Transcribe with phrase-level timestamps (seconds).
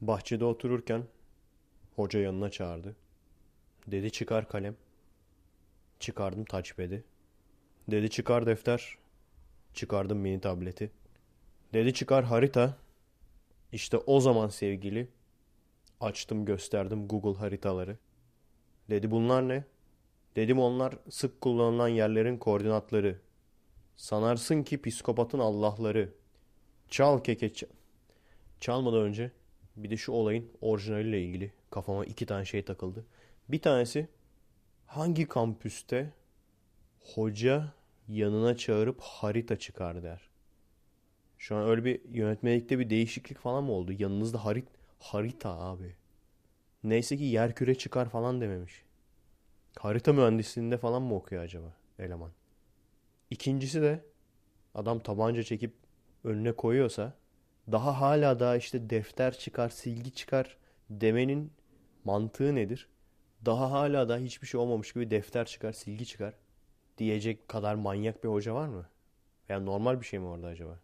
[0.00, 1.02] Bahçede otururken
[1.96, 2.96] hoca yanına çağırdı.
[3.86, 4.76] Dedi çıkar kalem.
[6.00, 7.04] Çıkardım touchpad'i.
[7.90, 8.98] Dedi çıkar defter.
[9.74, 10.90] Çıkardım mini tableti.
[11.72, 12.76] Dedi çıkar harita.
[13.72, 15.08] İşte o zaman sevgili
[16.00, 17.96] açtım gösterdim Google haritaları.
[18.90, 19.64] Dedi bunlar ne?
[20.36, 23.20] Dedim onlar sık kullanılan yerlerin koordinatları.
[23.96, 26.12] Sanarsın ki psikopatın Allah'ları.
[26.88, 27.68] Çal keke çal.
[28.60, 29.30] Çalmadan önce
[29.76, 33.04] bir de şu olayın orijinaliyle ilgili kafama iki tane şey takıldı.
[33.48, 34.08] Bir tanesi
[34.86, 36.12] hangi kampüste
[37.00, 37.72] hoca
[38.08, 40.28] yanına çağırıp harita çıkar der.
[41.38, 43.92] Şu an öyle bir yönetmelikte bir değişiklik falan mı oldu?
[43.98, 44.68] Yanınızda harit
[44.98, 45.96] harita abi.
[46.84, 48.84] Neyse ki yer küre çıkar falan dememiş.
[49.78, 52.30] Harita mühendisliğinde falan mı okuyor acaba eleman?
[53.30, 54.04] İkincisi de
[54.74, 55.74] adam tabanca çekip
[56.24, 57.12] önüne koyuyorsa
[57.72, 60.56] daha hala daha işte defter çıkar, silgi çıkar
[60.90, 61.52] demenin
[62.04, 62.88] mantığı nedir?
[63.44, 66.34] Daha hala da hiçbir şey olmamış gibi defter çıkar, silgi çıkar
[66.98, 68.88] diyecek kadar manyak bir hoca var mı?
[69.48, 70.78] Yani normal bir şey mi orada acaba?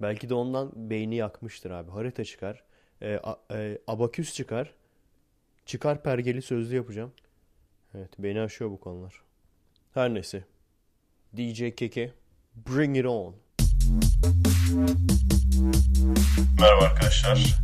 [0.00, 1.90] Belki de ondan beyni yakmıştır abi.
[1.90, 2.64] Harita çıkar,
[3.02, 4.74] e, a, e, abaküs çıkar,
[5.66, 7.12] çıkar pergeli sözlü yapacağım.
[7.94, 9.22] Evet beni aşıyor bu konular.
[9.94, 10.44] Her neyse.
[11.36, 12.12] DJ Keke,
[12.56, 13.34] bring it on.
[16.62, 17.60] Merhaba arkadaşlar.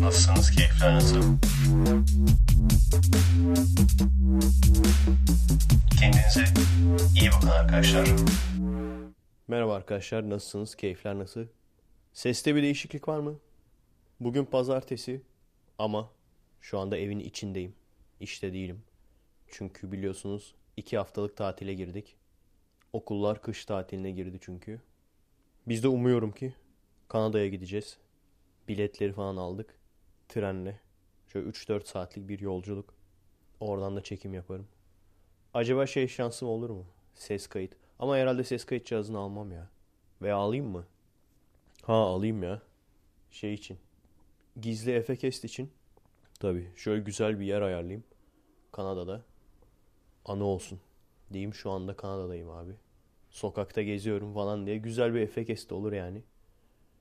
[0.00, 0.50] Nasılsınız?
[0.50, 1.22] Keyifler nasıl?
[6.00, 6.44] Kendinize
[7.20, 8.08] iyi bakın arkadaşlar.
[9.48, 10.74] Merhaba arkadaşlar, nasılsınız?
[10.74, 11.46] Keyifler nasıl?
[12.12, 13.38] Seste bir değişiklik var mı?
[14.20, 15.22] Bugün pazartesi
[15.78, 16.10] ama
[16.60, 17.74] şu anda evin içindeyim.
[18.20, 18.82] İşte değilim.
[19.48, 22.16] Çünkü biliyorsunuz iki haftalık tatile girdik.
[22.92, 24.80] Okullar kış tatiline girdi çünkü.
[25.68, 26.54] Biz de umuyorum ki
[27.08, 27.98] Kanada'ya gideceğiz.
[28.68, 29.78] Biletleri falan aldık.
[30.28, 30.80] Trenle.
[31.26, 32.94] Şöyle 3-4 saatlik bir yolculuk.
[33.60, 34.68] Oradan da çekim yaparım.
[35.54, 36.86] Acaba şey şansım olur mu?
[37.14, 37.72] Ses kayıt.
[37.98, 39.70] Ama herhalde ses kayıt cihazını almam ya.
[40.22, 40.86] Veya alayım mı?
[41.82, 42.62] Ha alayım ya.
[43.30, 43.78] Şey için.
[44.60, 45.72] Gizli Efekest için.
[46.40, 48.04] Tabii şöyle güzel bir yer ayarlayayım.
[48.72, 49.22] Kanada'da.
[50.24, 50.80] Anı olsun.
[51.32, 52.72] Diyeyim şu anda Kanada'dayım abi.
[53.30, 54.78] Sokakta geziyorum falan diye.
[54.78, 56.22] Güzel bir Efekest olur yani.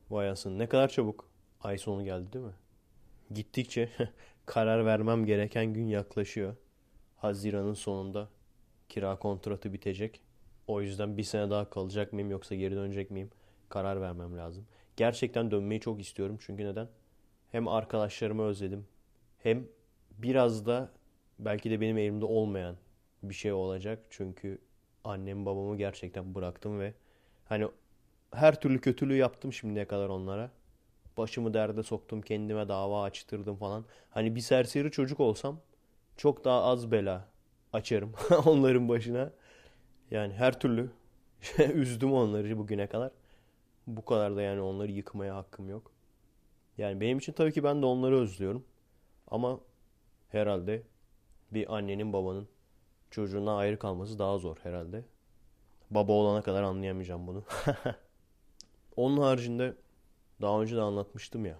[0.10, 0.60] Vay anasını.
[0.60, 1.30] Ne kadar çabuk
[1.66, 2.54] ay sonu geldi değil mi?
[3.32, 3.90] Gittikçe
[4.46, 6.56] karar vermem gereken gün yaklaşıyor.
[7.18, 8.30] Haziran'ın sonunda
[8.90, 10.22] kira kontratı bitecek.
[10.68, 13.30] O yüzden bir sene daha kalacak mıyım yoksa geri dönecek miyim?
[13.70, 14.66] Karar vermem lazım.
[14.98, 16.38] Gerçekten dönmeyi çok istiyorum.
[16.40, 16.88] Çünkü neden?
[17.52, 18.88] Hem arkadaşlarımı özledim.
[19.44, 19.68] Hem
[20.18, 20.92] biraz da
[21.40, 22.76] belki de benim elimde olmayan
[23.24, 24.00] bir şey olacak.
[24.10, 24.58] Çünkü
[25.04, 26.94] annem babamı gerçekten bıraktım ve
[27.46, 27.68] hani
[28.34, 30.52] her türlü kötülüğü yaptım şimdiye kadar onlara.
[31.18, 33.86] Başımı derde soktum, kendime dava açtırdım falan.
[34.10, 35.60] Hani bir serseri çocuk olsam
[36.18, 37.28] çok daha az bela
[37.74, 38.14] açarım
[38.46, 39.32] onların başına.
[40.12, 40.92] Yani her türlü
[41.74, 43.12] üzdüm onları bugüne kadar.
[43.88, 45.92] Bu kadar da yani onları yıkmaya hakkım yok.
[46.78, 48.66] Yani benim için tabii ki ben de onları özlüyorum.
[49.28, 49.60] Ama
[50.30, 50.84] herhalde
[51.52, 52.48] bir annenin babanın
[53.12, 55.06] çocuğuna ayrı kalması daha zor herhalde.
[55.92, 57.44] Baba olana kadar anlayamayacağım bunu.
[58.96, 59.76] Onun haricinde
[60.42, 61.58] daha önce de anlatmıştım ya.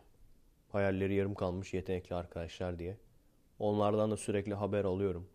[0.72, 2.98] Hayalleri yarım kalmış yetenekli arkadaşlar diye.
[3.60, 5.28] Onlardan da sürekli haber alıyorum.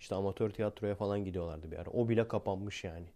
[0.00, 1.90] İşte amatör tiyatroya falan gidiyorlardı bir ara.
[1.90, 3.06] O bile kapanmış yani.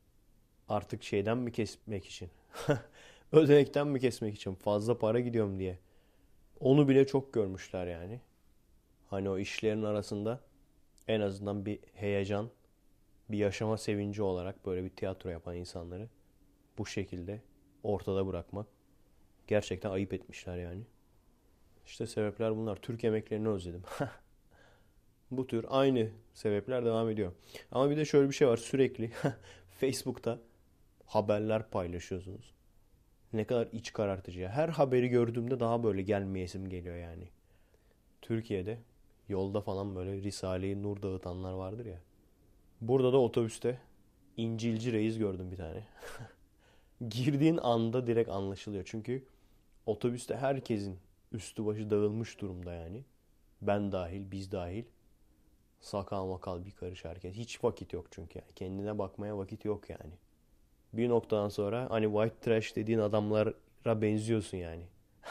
[0.69, 2.31] Artık şeyden mi kesmek için?
[3.33, 4.55] Ödenekten mi kesmek için?
[4.55, 5.79] Fazla para gidiyorum diye.
[6.61, 8.21] Onu bile çok görmüşler yani.
[9.11, 10.41] Hani o işlerin arasında
[11.09, 12.51] en azından bir heyecan,
[13.29, 16.09] bir yaşama sevinci olarak böyle bir tiyatro yapan insanları
[16.79, 17.41] bu şekilde
[17.83, 18.67] ortada bırakmak
[19.49, 20.83] gerçekten ayıp etmişler yani.
[21.87, 22.77] İşte sebepler bunlar.
[22.77, 23.83] Türk yemeklerini özledim.
[25.31, 27.33] bu tür aynı sebepler devam ediyor.
[27.73, 29.11] Ama bir de şöyle bir şey var sürekli
[29.81, 30.39] Facebook'ta
[31.07, 32.55] haberler paylaşıyorsunuz.
[33.33, 34.49] Ne kadar iç karartıcı.
[34.49, 37.29] Her haberi gördüğümde daha böyle gelmeyesim geliyor yani.
[38.23, 38.79] Türkiye'de
[39.29, 42.01] yolda falan böyle Risale-i Nur dağıtanlar vardır ya.
[42.81, 43.79] Burada da otobüste
[44.37, 45.87] İncilci Reis gördüm bir tane.
[47.09, 48.85] Girdiğin anda direkt anlaşılıyor.
[48.87, 49.25] Çünkü
[49.89, 50.99] otobüste herkesin
[51.33, 53.05] üstü başı dağılmış durumda yani.
[53.63, 54.85] Ben dahil, biz dahil.
[55.81, 57.35] Sakal makal bir karış herkes.
[57.35, 58.39] Hiç vakit yok çünkü.
[58.39, 58.53] Yani.
[58.55, 60.13] Kendine bakmaya vakit yok yani.
[60.93, 63.55] Bir noktadan sonra hani white trash dediğin adamlara
[63.87, 64.83] benziyorsun yani.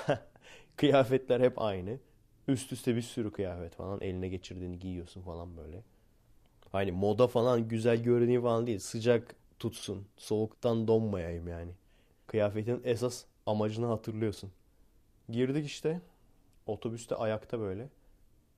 [0.77, 2.00] Kıyafetler hep aynı.
[2.48, 5.83] Üst üste bir sürü kıyafet falan eline geçirdiğini giyiyorsun falan böyle.
[6.71, 8.80] Hani moda falan güzel görüneyim falan değil.
[8.80, 10.07] Sıcak tutsun.
[10.18, 11.71] Soğuktan donmayayım yani.
[12.27, 14.52] Kıyafetin esas amacını hatırlıyorsun.
[15.30, 16.02] Girdik işte.
[16.66, 17.90] Otobüste ayakta böyle.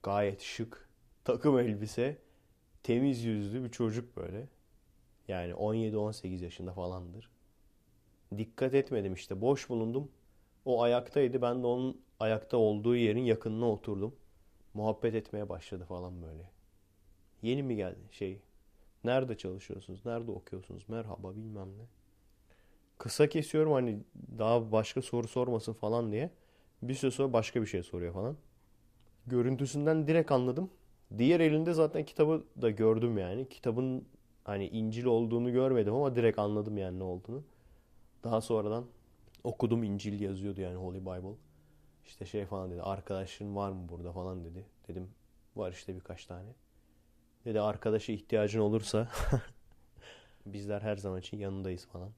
[0.04, 0.90] Gayet şık.
[1.24, 2.18] Takım elbise.
[2.84, 4.48] Temiz yüzlü bir çocuk böyle.
[5.28, 7.30] Yani 17-18 yaşında falandır.
[8.38, 9.42] Dikkat etmedim işte.
[9.42, 10.12] Boş bulundum.
[10.66, 11.42] O ayaktaydı.
[11.42, 14.16] Ben de onun ayakta olduğu yerin yakınına oturdum.
[14.74, 16.52] Muhabbet etmeye başladı falan böyle.
[17.42, 18.42] Yeni mi geldi şey?
[19.04, 20.06] Nerede çalışıyorsunuz?
[20.06, 20.90] Nerede okuyorsunuz?
[20.90, 21.99] Merhaba bilmem ne.
[23.00, 24.00] Kısa kesiyorum hani
[24.38, 26.32] daha başka soru sormasın falan diye.
[26.82, 28.38] Bir süre sonra başka bir şey soruyor falan.
[29.28, 30.70] Görüntüsünden direkt anladım.
[31.18, 33.50] Diğer elinde zaten kitabı da gördüm yani.
[33.50, 34.06] Kitabın
[34.44, 37.44] hani İncil olduğunu görmedim ama direkt anladım yani ne olduğunu.
[38.24, 38.86] Daha sonradan
[39.44, 41.38] okudum İncil yazıyordu yani Holy Bible.
[42.06, 42.82] İşte şey falan dedi.
[42.82, 44.66] Arkadaşın var mı burada falan dedi.
[44.88, 45.10] Dedim
[45.56, 46.50] var işte birkaç tane.
[47.46, 49.08] Dedi arkadaşa ihtiyacın olursa
[50.46, 52.12] bizler her zaman için yanındayız falan.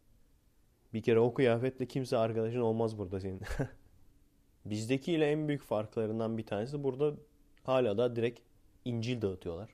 [0.93, 3.41] Bir kere o kıyafetle kimse arkadaşın olmaz burada senin.
[4.65, 7.13] Bizdekiyle en büyük farklarından bir tanesi burada
[7.63, 8.39] hala da direkt
[8.85, 9.69] İncil dağıtıyorlar.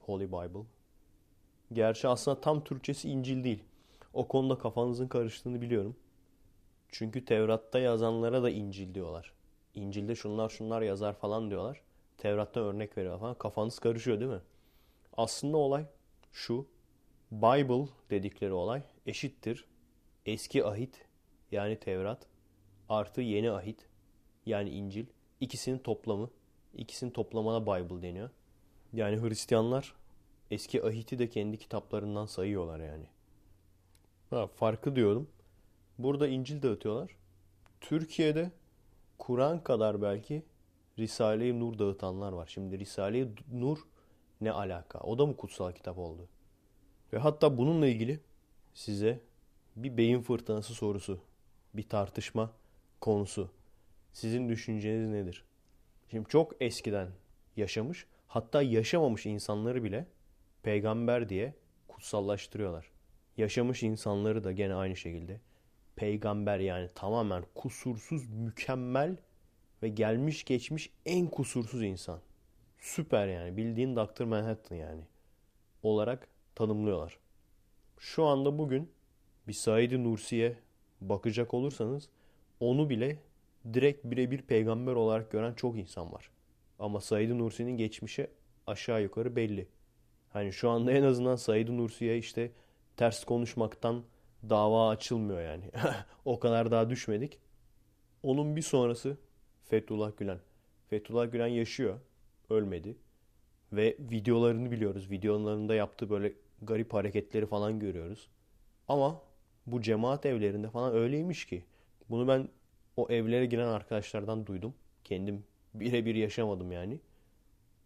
[0.00, 0.66] Holy Bible.
[1.72, 3.62] Gerçi aslında tam Türkçesi İncil değil.
[4.12, 5.96] O konuda kafanızın karıştığını biliyorum.
[6.88, 9.32] Çünkü Tevrat'ta yazanlara da İncil diyorlar.
[9.74, 11.80] İncil'de şunlar şunlar yazar falan diyorlar.
[12.18, 13.34] Tevrat'ta örnek veriyor falan.
[13.34, 14.40] Kafanız karışıyor değil mi?
[15.16, 15.86] Aslında olay
[16.32, 16.66] şu.
[17.32, 19.64] Bible dedikleri olay eşittir.
[20.26, 21.06] Eski ahit
[21.52, 22.26] yani Tevrat
[22.88, 23.86] artı yeni ahit
[24.46, 25.06] yani İncil.
[25.40, 26.30] ikisinin toplamı.
[26.74, 28.30] İkisinin toplamına Bible deniyor.
[28.92, 29.94] Yani Hristiyanlar
[30.50, 33.06] eski ahiti de kendi kitaplarından sayıyorlar yani.
[34.30, 35.28] Ha, farkı diyorum.
[35.98, 37.16] Burada İncil dağıtıyorlar.
[37.80, 38.50] Türkiye'de
[39.18, 40.42] Kur'an kadar belki
[40.98, 42.46] Risale-i Nur dağıtanlar var.
[42.46, 43.78] Şimdi Risale-i Nur
[44.40, 44.98] ne alaka?
[44.98, 46.28] O da mı kutsal kitap oldu?
[47.12, 48.20] Ve hatta bununla ilgili
[48.74, 49.20] size
[49.76, 51.20] bir beyin fırtınası sorusu,
[51.74, 52.52] bir tartışma
[53.00, 53.50] konusu.
[54.12, 55.44] Sizin düşünceniz nedir?
[56.10, 57.08] Şimdi çok eskiden
[57.56, 60.06] yaşamış, hatta yaşamamış insanları bile
[60.62, 61.54] peygamber diye
[61.88, 62.90] kutsallaştırıyorlar.
[63.36, 65.40] Yaşamış insanları da gene aynı şekilde
[65.96, 69.16] peygamber yani tamamen kusursuz, mükemmel
[69.82, 72.20] ve gelmiş geçmiş en kusursuz insan.
[72.78, 74.24] Süper yani bildiğin Dr.
[74.24, 75.02] Manhattan yani
[75.82, 77.18] olarak tanımlıyorlar.
[77.98, 78.90] Şu anda bugün
[79.48, 80.56] bir Said Nursi'ye
[81.00, 82.08] bakacak olursanız
[82.60, 83.18] onu bile
[83.72, 86.30] direkt birebir peygamber olarak gören çok insan var.
[86.78, 88.26] Ama Said Nursi'nin geçmişi
[88.66, 89.68] aşağı yukarı belli.
[90.30, 92.50] Hani şu anda en azından Said Nursi'ye işte
[92.96, 94.02] ters konuşmaktan
[94.50, 95.64] dava açılmıyor yani.
[96.24, 97.38] o kadar daha düşmedik.
[98.22, 99.16] Onun bir sonrası
[99.64, 100.38] Fethullah Gülen.
[100.90, 101.98] Fethullah Gülen yaşıyor.
[102.50, 102.96] Ölmedi.
[103.72, 105.10] Ve videolarını biliyoruz.
[105.10, 106.32] Videolarında yaptığı böyle
[106.62, 108.28] garip hareketleri falan görüyoruz.
[108.88, 109.22] Ama
[109.66, 111.64] bu cemaat evlerinde falan öyleymiş ki.
[112.10, 112.48] Bunu ben
[112.96, 114.74] o evlere giren arkadaşlardan duydum.
[115.04, 115.44] Kendim
[115.74, 117.00] birebir yaşamadım yani.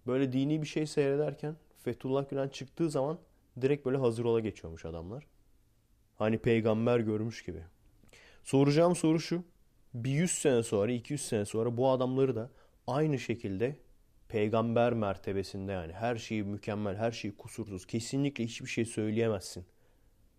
[0.06, 3.19] Böyle dini bir şey seyrederken Fethullah Gülen çıktığı zaman
[3.60, 5.26] direkt böyle hazır ola geçiyormuş adamlar.
[6.16, 7.62] Hani peygamber görmüş gibi.
[8.44, 9.44] Soracağım soru şu.
[9.94, 12.50] Bir 100 sene sonra, 200 sene sonra bu adamları da
[12.86, 13.76] aynı şekilde
[14.28, 19.66] peygamber mertebesinde yani her şeyi mükemmel, her şeyi kusursuz, kesinlikle hiçbir şey söyleyemezsin.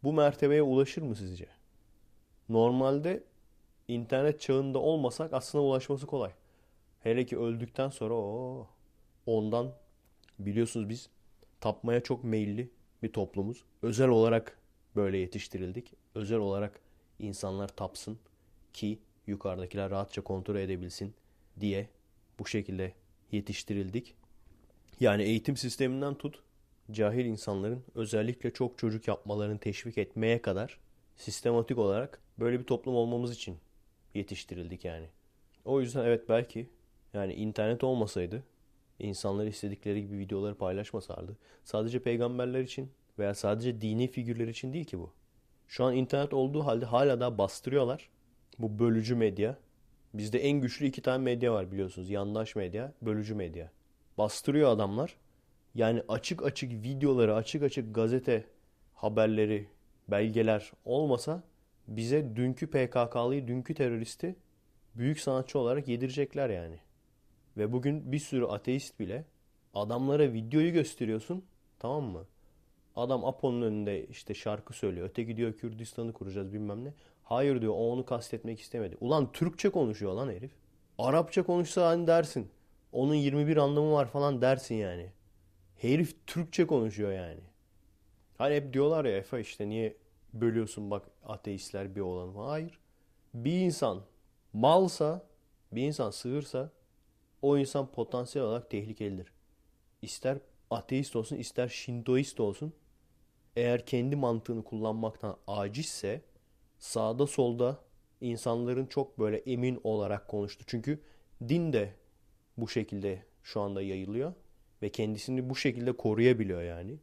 [0.04, 1.48] Bu mertebeye ulaşır mı sizce?
[2.50, 3.24] Normalde
[3.88, 6.32] internet çağında olmasak aslında ulaşması kolay.
[7.00, 8.68] Hele ki öldükten sonra o
[9.26, 9.74] ondan
[10.40, 11.10] biliyorsunuz biz
[11.62, 12.70] tapmaya çok meyilli
[13.04, 13.64] bir toplumuz.
[13.82, 14.58] Özel olarak
[14.96, 15.94] böyle yetiştirildik.
[16.16, 16.80] Özel olarak
[17.20, 18.20] insanlar tapsın
[18.74, 21.14] ki yukarıdakiler rahatça kontrol edebilsin
[21.60, 21.90] diye
[22.40, 22.94] bu şekilde
[23.32, 24.16] yetiştirildik.
[25.00, 26.40] Yani eğitim sisteminden tut
[26.92, 30.80] cahil insanların özellikle çok çocuk yapmalarını teşvik etmeye kadar
[31.16, 33.58] sistematik olarak böyle bir toplum olmamız için
[34.14, 35.08] yetiştirildik yani.
[35.66, 36.70] O yüzden evet belki
[37.14, 38.44] yani internet olmasaydı
[39.00, 41.38] insanlar istedikleri gibi videoları paylaşmasardı.
[41.64, 45.14] Sadece peygamberler için veya sadece dini figürler için değil ki bu.
[45.68, 48.10] Şu an internet olduğu halde hala da bastırıyorlar.
[48.60, 49.58] Bu bölücü medya.
[50.14, 52.10] Bizde en güçlü iki tane medya var biliyorsunuz.
[52.10, 53.72] Yandaş medya, bölücü medya.
[54.18, 55.16] Bastırıyor adamlar.
[55.76, 58.46] Yani açık açık videoları, açık açık gazete
[58.94, 59.68] haberleri,
[60.08, 61.44] belgeler olmasa
[61.88, 64.36] bize dünkü PKK'lıyı, dünkü teröristi
[64.96, 66.80] büyük sanatçı olarak yedirecekler yani.
[67.58, 69.26] Ve bugün bir sürü ateist bile
[69.74, 71.46] adamlara videoyu gösteriyorsun
[71.80, 72.26] tamam mı?
[72.96, 75.10] Adam Apo'nun önünde işte şarkı söylüyor.
[75.10, 76.94] Öteki diyor Kürdistan'ı kuracağız bilmem ne.
[77.24, 78.98] Hayır diyor o onu kastetmek istemedi.
[79.02, 80.52] Ulan Türkçe konuşuyor lan herif.
[80.98, 82.50] Arapça konuşsa hani dersin.
[82.92, 85.12] Onun 21 anlamı var falan dersin yani.
[85.82, 87.42] Herif Türkçe konuşuyor yani.
[88.38, 89.98] Hani hep diyorlar ya Efe işte niye
[90.34, 92.36] bölüyorsun bak ateistler bir olan.
[92.36, 92.80] Hayır.
[93.34, 94.02] Bir insan
[94.54, 95.26] malsa,
[95.72, 96.72] bir insan sığırsa
[97.42, 99.34] o insan potansiyel olarak tehlikelidir.
[100.02, 100.38] İster
[100.70, 102.74] ateist olsun ister şintoist olsun
[103.56, 106.22] eğer kendi mantığını kullanmaktan acizse
[106.80, 107.80] sağda solda
[108.22, 110.64] insanların çok böyle emin olarak konuştu.
[110.68, 111.02] Çünkü
[111.50, 111.94] din de
[112.58, 114.34] bu şekilde şu anda yayılıyor
[114.82, 116.98] ve kendisini bu şekilde koruyabiliyor yani.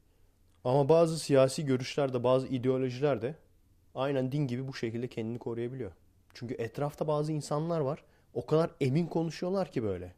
[0.65, 3.35] Ama bazı siyasi görüşler de bazı ideolojiler de
[3.95, 5.93] aynen din gibi bu şekilde kendini koruyabiliyor.
[6.35, 8.05] Çünkü etrafta bazı insanlar var.
[8.35, 10.15] O kadar emin konuşuyorlar ki böyle.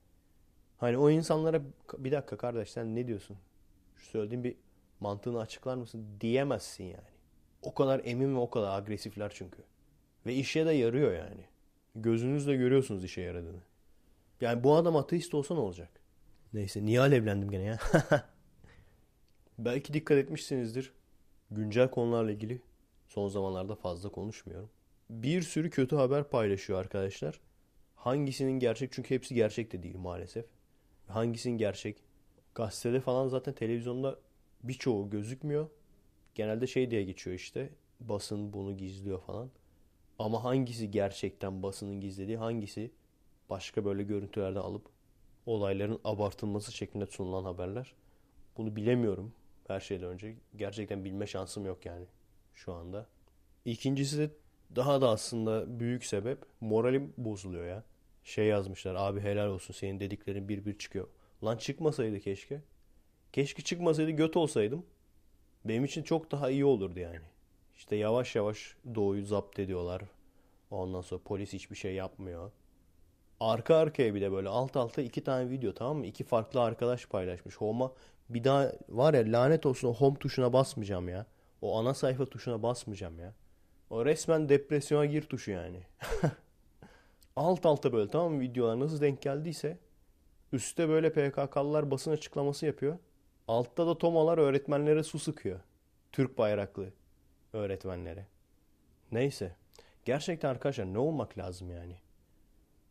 [0.78, 1.62] Hani o insanlara
[1.98, 3.36] bir dakika kardeş sen ne diyorsun?
[3.96, 4.56] Şu söylediğin bir
[5.00, 7.08] mantığını açıklar mısın diyemezsin yani.
[7.62, 9.58] O kadar emin ve o kadar agresifler çünkü.
[10.26, 11.44] Ve işe de yarıyor yani.
[11.94, 13.62] Gözünüzle görüyorsunuz işe yaradığını.
[14.40, 15.97] Yani bu adam ateist olsa ne olacak?
[16.54, 17.78] Neyse niye alevlendim gene ya?
[19.58, 20.92] Belki dikkat etmişsinizdir.
[21.50, 22.62] Güncel konularla ilgili
[23.08, 24.70] son zamanlarda fazla konuşmuyorum.
[25.10, 27.40] Bir sürü kötü haber paylaşıyor arkadaşlar.
[27.94, 28.92] Hangisinin gerçek?
[28.92, 30.46] Çünkü hepsi gerçek de değil maalesef.
[31.06, 32.02] Hangisinin gerçek?
[32.54, 34.18] Gazetede falan zaten televizyonda
[34.62, 35.68] birçoğu gözükmüyor.
[36.34, 37.70] Genelde şey diye geçiyor işte.
[38.00, 39.50] Basın bunu gizliyor falan.
[40.18, 42.90] Ama hangisi gerçekten basının gizlediği, hangisi
[43.50, 44.97] başka böyle görüntülerden alıp
[45.48, 47.94] olayların abartılması şeklinde sunulan haberler.
[48.56, 49.32] Bunu bilemiyorum
[49.66, 50.36] her şeyden önce.
[50.56, 52.06] Gerçekten bilme şansım yok yani
[52.54, 53.06] şu anda.
[53.64, 54.30] İkincisi de
[54.76, 57.84] daha da aslında büyük sebep moralim bozuluyor ya.
[58.24, 61.08] Şey yazmışlar abi helal olsun senin dediklerin bir bir çıkıyor.
[61.44, 62.60] Lan çıkmasaydı keşke.
[63.32, 64.86] Keşke çıkmasaydı göt olsaydım.
[65.64, 67.20] Benim için çok daha iyi olurdu yani.
[67.76, 70.02] İşte yavaş yavaş doğuyu zapt ediyorlar.
[70.70, 72.50] Ondan sonra polis hiçbir şey yapmıyor.
[73.40, 76.06] Arka arkaya bir de böyle alt alta iki tane video tamam mı?
[76.06, 77.56] İki farklı arkadaş paylaşmış.
[77.56, 77.92] Home'a
[78.28, 81.26] bir daha var ya lanet olsun o home tuşuna basmayacağım ya.
[81.62, 83.34] O ana sayfa tuşuna basmayacağım ya.
[83.90, 85.82] O resmen depresyona gir tuşu yani.
[87.36, 89.78] alt alta böyle tamam mı videolar nasıl denk geldiyse
[90.52, 92.98] üstte böyle PKK'lılar basın açıklaması yapıyor.
[93.48, 95.60] Altta da tomalar öğretmenlere su sıkıyor.
[96.12, 96.92] Türk bayraklı
[97.52, 98.26] öğretmenlere.
[99.12, 99.56] Neyse.
[100.04, 101.96] Gerçekten arkadaşlar ne olmak lazım yani?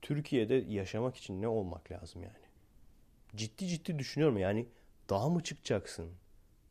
[0.02, 2.48] Türkiye'de yaşamak için ne olmak lazım yani?
[3.36, 4.68] Ciddi ciddi düşünüyorum yani
[5.10, 6.12] dağa mı çıkacaksın?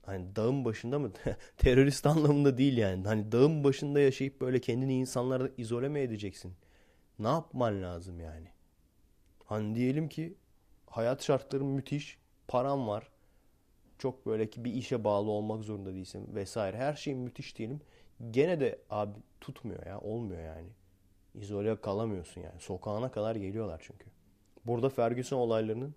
[0.03, 1.13] Hani dağın başında mı?
[1.57, 3.07] Terörist anlamında değil yani.
[3.07, 6.55] Hani dağın başında yaşayıp böyle kendini insanlardan izole mi edeceksin?
[7.19, 8.49] Ne yapman lazım yani?
[9.45, 10.35] Hani diyelim ki
[10.87, 12.19] hayat şartların müthiş,
[12.49, 13.11] param var.
[13.99, 16.77] Çok böyle ki bir işe bağlı olmak zorunda değilsin vesaire.
[16.77, 17.81] Her şey müthiş diyelim.
[18.31, 20.69] Gene de abi tutmuyor ya, olmuyor yani.
[21.41, 22.61] İzole kalamıyorsun yani.
[22.61, 24.07] Sokağına kadar geliyorlar çünkü.
[24.67, 25.95] Burada Ferguson olaylarının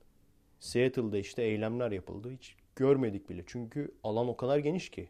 [0.60, 2.32] Seattle'da işte eylemler yapıldı.
[2.32, 3.44] Hiç görmedik bile.
[3.48, 5.10] Çünkü alan o kadar geniş ki.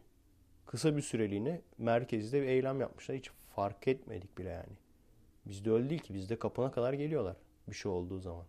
[0.65, 3.17] Kısa bir süreliğine merkezde bir eylem yapmışlar.
[3.17, 4.73] Hiç fark etmedik bile yani.
[5.45, 6.13] Bizde öyle değil ki.
[6.13, 7.35] Bizde kapına kadar geliyorlar
[7.67, 8.45] bir şey olduğu zaman.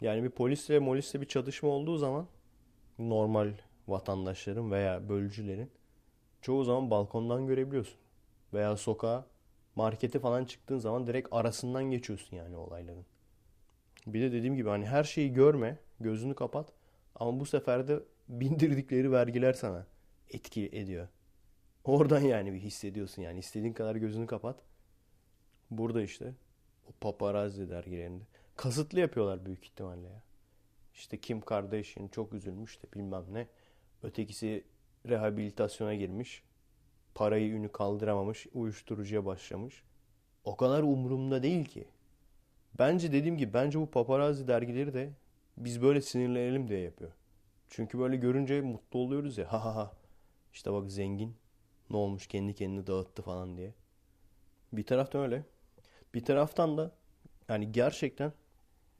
[0.00, 2.26] Yani bir polisle molisle bir çatışma olduğu zaman
[2.98, 3.52] normal
[3.88, 5.70] vatandaşların veya bölücülerin
[6.42, 7.98] çoğu zaman balkondan görebiliyorsun.
[8.54, 9.26] Veya sokağa
[9.76, 13.06] markete falan çıktığın zaman direkt arasından geçiyorsun yani olayların.
[14.06, 16.72] Bir de dediğim gibi hani her şeyi görme, gözünü kapat
[17.14, 19.86] ama bu sefer de bindirdikleri vergiler sana
[20.30, 21.08] etki ediyor.
[21.84, 24.62] Oradan yani bir hissediyorsun yani istediğin kadar gözünü kapat.
[25.70, 26.34] Burada işte
[26.88, 28.24] o paparazzi dergilerinde
[28.56, 30.22] kasıtlı yapıyorlar büyük ihtimalle ya.
[30.94, 33.46] İşte Kim Kardashian çok üzülmüş de bilmem ne.
[34.02, 34.64] Ötekisi
[35.08, 36.42] rehabilitasyona girmiş
[37.20, 39.82] parayı ünü kaldıramamış, uyuşturucuya başlamış.
[40.44, 41.88] O kadar umurumda değil ki.
[42.78, 45.10] Bence dediğim gibi bence bu paparazzi dergileri de
[45.56, 47.10] biz böyle sinirlenelim diye yapıyor.
[47.68, 49.52] Çünkü böyle görünce mutlu oluyoruz ya.
[49.52, 49.92] Ha ha ha.
[50.52, 51.36] İşte bak zengin
[51.90, 53.74] ne olmuş kendi kendini dağıttı falan diye.
[54.72, 55.44] Bir taraftan öyle.
[56.14, 56.92] Bir taraftan da
[57.48, 58.32] yani gerçekten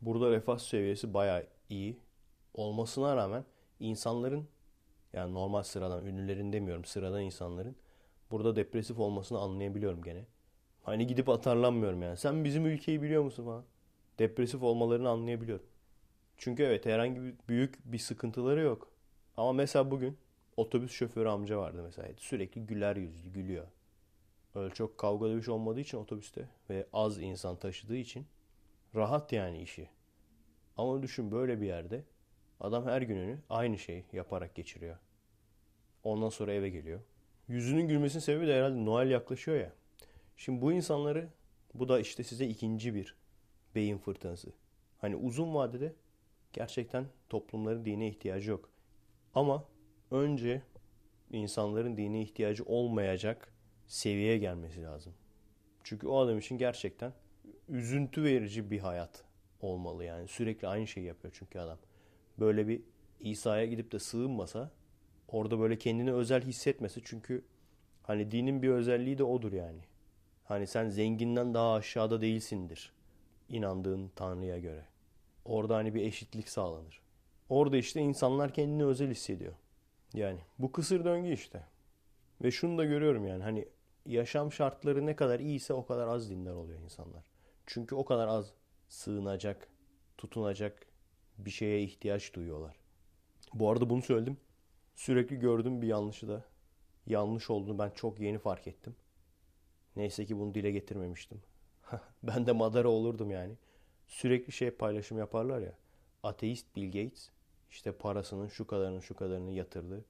[0.01, 1.99] burada refah seviyesi bayağı iyi
[2.55, 3.45] olmasına rağmen
[3.79, 4.49] insanların
[5.13, 7.77] yani normal sıradan ünlülerin demiyorum sıradan insanların
[8.31, 10.27] burada depresif olmasını anlayabiliyorum gene.
[10.83, 12.17] Hani gidip atarlanmıyorum yani.
[12.17, 13.65] Sen bizim ülkeyi biliyor musun falan.
[14.19, 15.67] Depresif olmalarını anlayabiliyorum.
[16.37, 18.91] Çünkü evet herhangi bir büyük bir sıkıntıları yok.
[19.37, 20.19] Ama mesela bugün
[20.57, 22.09] otobüs şoförü amca vardı mesela.
[22.17, 23.67] Sürekli güler yüzlü, gülüyor.
[24.55, 28.27] Öyle çok kavga dövüş olmadığı için otobüste ve az insan taşıdığı için
[28.95, 29.89] rahat yani işi.
[30.77, 32.05] Ama düşün böyle bir yerde
[32.61, 34.97] adam her gününü aynı şey yaparak geçiriyor.
[36.05, 37.01] Ondan sonra eve geliyor.
[37.51, 39.73] Yüzünün gülmesinin sebebi de herhalde Noel yaklaşıyor ya.
[40.37, 41.29] Şimdi bu insanları
[41.75, 43.15] bu da işte size ikinci bir
[43.75, 44.53] beyin fırtınası.
[44.99, 45.95] Hani uzun vadede
[46.53, 48.71] gerçekten toplumların dine ihtiyacı yok.
[49.35, 49.65] Ama
[50.11, 50.63] önce
[51.33, 53.53] insanların dine ihtiyacı olmayacak
[53.87, 55.15] seviyeye gelmesi lazım.
[55.85, 57.13] Çünkü o adam için gerçekten
[57.69, 59.25] üzüntü verici bir hayat.
[59.61, 60.29] olmalı yani.
[60.29, 61.79] Sürekli aynı şeyi yapıyor çünkü adam.
[62.39, 62.83] Böyle bir
[63.21, 64.71] İsa'ya gidip de sığınmasa
[65.33, 67.45] orada böyle kendini özel hissetmesi çünkü
[68.03, 69.81] hani dinin bir özelliği de odur yani.
[70.45, 72.93] Hani sen zenginden daha aşağıda değilsindir
[73.49, 74.85] inandığın Tanrı'ya göre.
[75.45, 77.01] Orada hani bir eşitlik sağlanır.
[77.49, 79.55] Orada işte insanlar kendini özel hissediyor.
[80.15, 81.63] Yani bu kısır döngü işte.
[82.43, 83.69] Ve şunu da görüyorum yani hani
[84.07, 87.23] yaşam şartları ne kadar iyiyse o kadar az dindar oluyor insanlar.
[87.67, 88.53] Çünkü o kadar az
[88.89, 89.69] sığınacak,
[90.19, 90.87] tutunacak
[91.39, 92.77] bir şeye ihtiyaç duyuyorlar.
[93.55, 94.37] Bu arada bunu söyledim.
[95.01, 96.45] Sürekli gördüğüm bir yanlışı da
[97.07, 98.97] yanlış olduğunu ben çok yeni fark ettim.
[99.97, 101.43] Neyse ki bunu dile getirmemiştim.
[102.23, 103.55] ben de madara olurdum yani.
[104.07, 105.75] Sürekli şey paylaşım yaparlar ya.
[106.23, 107.31] Ateist Bill Gates
[107.71, 110.05] işte parasının şu kadarını şu kadarını yatırdı.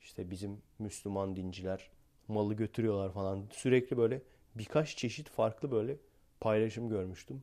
[0.00, 1.90] İşte bizim Müslüman dinciler
[2.28, 3.48] malı götürüyorlar falan.
[3.52, 4.22] Sürekli böyle
[4.54, 5.96] birkaç çeşit farklı böyle
[6.40, 7.42] paylaşım görmüştüm.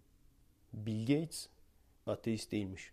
[0.73, 1.49] Bill Gates
[2.07, 2.91] ateist değilmiş.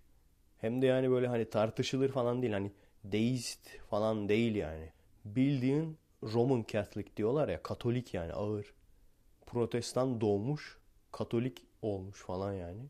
[0.58, 2.52] Hem de yani böyle hani tartışılır falan değil.
[2.52, 2.72] Hani
[3.04, 4.92] deist falan değil yani.
[5.24, 7.62] Bildiğin Roman Catholic diyorlar ya.
[7.62, 8.74] Katolik yani ağır.
[9.46, 10.78] Protestan doğmuş.
[11.12, 12.80] Katolik olmuş falan yani.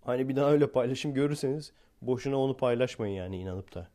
[0.00, 1.72] Hani bir daha öyle paylaşım görürseniz
[2.02, 3.88] boşuna onu paylaşmayın yani inanıp da.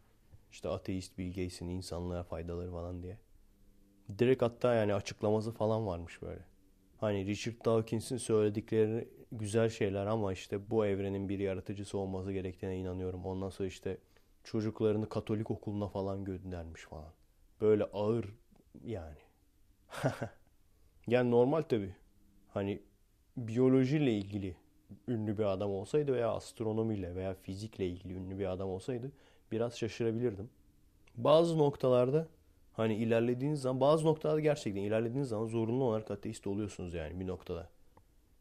[0.52, 3.18] İşte ateist Bill Gates'in insanlığa faydaları falan diye.
[4.20, 6.42] Direkt hatta yani açıklaması falan varmış böyle.
[6.98, 13.26] Hani Richard Dawkins'in söyledikleri güzel şeyler ama işte bu evrenin bir yaratıcısı olması gerektiğine inanıyorum.
[13.26, 13.98] Ondan sonra işte
[14.44, 17.12] çocuklarını Katolik okuluna falan göndermiş falan.
[17.62, 18.26] Böyle ağır
[18.84, 19.18] yani.
[21.08, 21.96] yani normal tabii.
[22.54, 22.82] Hani
[23.38, 24.56] biyolojiyle ilgili
[25.08, 29.12] ünlü bir adam olsaydı veya astronomiyle veya fizikle ilgili ünlü bir adam olsaydı
[29.52, 30.50] biraz şaşırabilirdim.
[31.18, 32.28] Bazı noktalarda
[32.74, 37.70] hani ilerlediğiniz zaman bazı noktalarda gerçekten ilerlediğiniz zaman zorunlu olarak ateist oluyorsunuz yani bir noktada.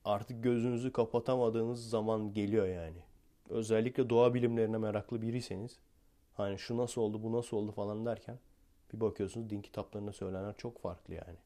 [0.05, 2.99] Artık gözünüzü kapatamadığınız zaman geliyor yani.
[3.51, 5.79] Özellikle doğa bilimlerine meraklı biriyseniz
[6.39, 8.39] hani şu nasıl oldu bu nasıl oldu falan derken
[8.93, 11.37] bir bakıyorsunuz din kitaplarında söylenen çok farklı yani.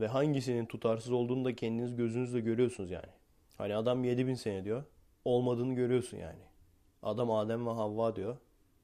[0.00, 3.12] Ve hangisinin tutarsız olduğunu da kendiniz gözünüzle görüyorsunuz yani.
[3.58, 4.84] Hani adam 7000 sene diyor.
[5.24, 6.42] Olmadığını görüyorsun yani.
[7.02, 8.36] Adam Adem ve Havva diyor.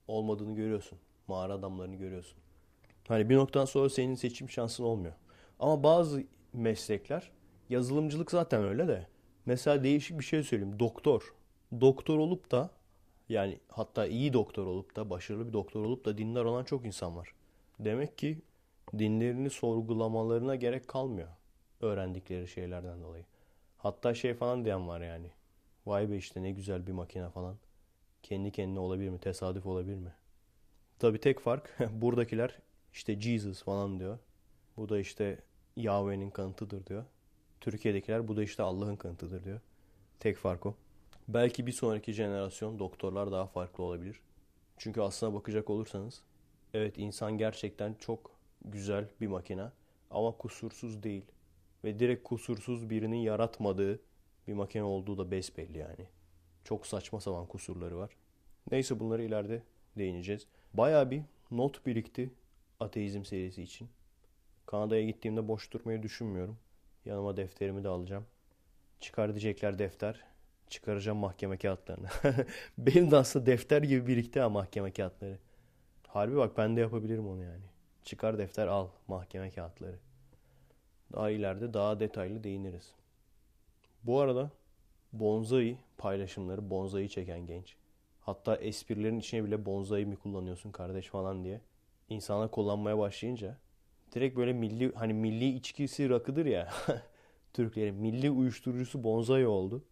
[0.08, 0.98] Olmadığını görüyorsun.
[1.28, 2.38] Mağara adamlarını görüyorsun.
[3.08, 5.14] Hani bir noktadan sonra senin seçim şansın olmuyor.
[5.58, 7.30] Ama bazı meslekler
[7.68, 9.06] yazılımcılık zaten öyle de.
[9.46, 10.78] Mesela değişik bir şey söyleyeyim.
[10.78, 11.34] Doktor.
[11.80, 12.70] Doktor olup da
[13.28, 17.16] yani hatta iyi doktor olup da başarılı bir doktor olup da dinler olan çok insan
[17.16, 17.32] var.
[17.80, 18.38] Demek ki
[18.98, 21.28] dinlerini sorgulamalarına gerek kalmıyor.
[21.80, 23.24] Öğrendikleri şeylerden dolayı.
[23.78, 25.30] Hatta şey falan diyen var yani.
[25.86, 27.56] Vay be işte ne güzel bir makine falan.
[28.22, 29.18] Kendi kendine olabilir mi?
[29.18, 30.12] Tesadüf olabilir mi?
[30.98, 32.58] Tabi tek fark buradakiler
[32.92, 34.18] işte Jesus falan diyor.
[34.76, 35.38] Bu da işte
[35.76, 37.04] Yahweh'nin kanıtıdır diyor.
[37.60, 39.60] Türkiye'dekiler bu da işte Allah'ın kanıtıdır diyor.
[40.20, 40.74] Tek fark o.
[41.28, 44.20] Belki bir sonraki jenerasyon doktorlar daha farklı olabilir.
[44.76, 46.22] Çünkü aslına bakacak olursanız
[46.74, 48.30] evet insan gerçekten çok
[48.64, 49.70] güzel bir makine
[50.10, 51.24] ama kusursuz değil
[51.84, 54.00] ve direkt kusursuz birinin yaratmadığı
[54.48, 56.06] bir makine olduğu da besbelli yani.
[56.64, 58.16] Çok saçma sapan kusurları var.
[58.70, 59.62] Neyse bunları ileride
[59.98, 60.46] değineceğiz.
[60.74, 62.30] Baya bir not birikti
[62.80, 63.88] ateizm serisi için.
[64.66, 66.58] Kanada'ya gittiğimde boş durmayı düşünmüyorum.
[67.04, 68.26] Yanıma defterimi de alacağım.
[69.00, 69.34] Çıkar
[69.78, 70.35] defter.
[70.68, 72.08] Çıkaracağım mahkeme kağıtlarını.
[72.78, 75.38] Benim de aslında defter gibi birikti ha mahkeme kağıtları.
[76.06, 77.64] Harbi bak ben de yapabilirim onu yani.
[78.04, 79.98] Çıkar defter al mahkeme kağıtları.
[81.12, 82.92] Daha ileride daha detaylı değiniriz.
[84.02, 84.50] Bu arada
[85.12, 87.76] bonsai paylaşımları, bonsai çeken genç.
[88.20, 91.60] Hatta esprilerin içine bile bonsai mi kullanıyorsun kardeş falan diye
[92.08, 93.58] insana kullanmaya başlayınca
[94.12, 96.68] direkt böyle milli hani milli içkisi rakıdır ya.
[97.52, 99.84] Türklerin milli uyuşturucusu bonsai oldu.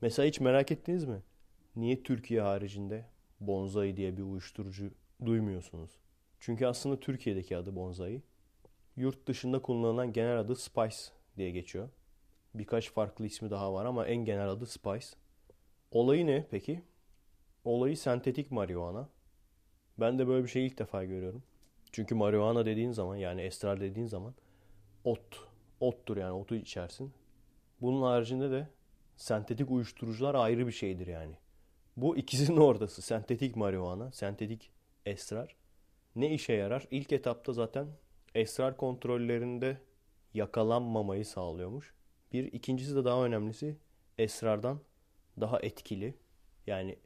[0.00, 1.22] Mesela hiç merak ettiniz mi?
[1.76, 3.04] Niye Türkiye haricinde
[3.40, 4.90] bonsai diye bir uyuşturucu
[5.24, 5.90] duymuyorsunuz?
[6.40, 8.22] Çünkü aslında Türkiye'deki adı bonsai.
[8.96, 10.96] Yurt dışında kullanılan genel adı Spice
[11.36, 11.88] diye geçiyor.
[12.54, 15.06] Birkaç farklı ismi daha var ama en genel adı Spice.
[15.90, 16.82] Olayı ne peki?
[17.64, 19.08] Olayı sentetik marihuana.
[20.00, 21.42] Ben de böyle bir şey ilk defa görüyorum.
[21.92, 24.34] Çünkü marihuana dediğin zaman yani esrar dediğin zaman
[25.04, 25.48] ot.
[25.80, 27.12] Ottur yani otu içersin.
[27.80, 28.68] Bunun haricinde de
[29.16, 31.34] sentetik uyuşturucular ayrı bir şeydir yani.
[31.96, 33.02] Bu ikisinin ortası.
[33.02, 34.70] Sentetik marihuana, sentetik
[35.06, 35.56] esrar.
[36.16, 36.86] Ne işe yarar?
[36.90, 37.86] İlk etapta zaten
[38.34, 39.80] esrar kontrollerinde
[40.34, 41.94] yakalanmamayı sağlıyormuş.
[42.32, 43.76] Bir ikincisi de daha önemlisi
[44.18, 44.80] esrardan
[45.40, 46.14] daha etkili.
[46.66, 46.96] Yani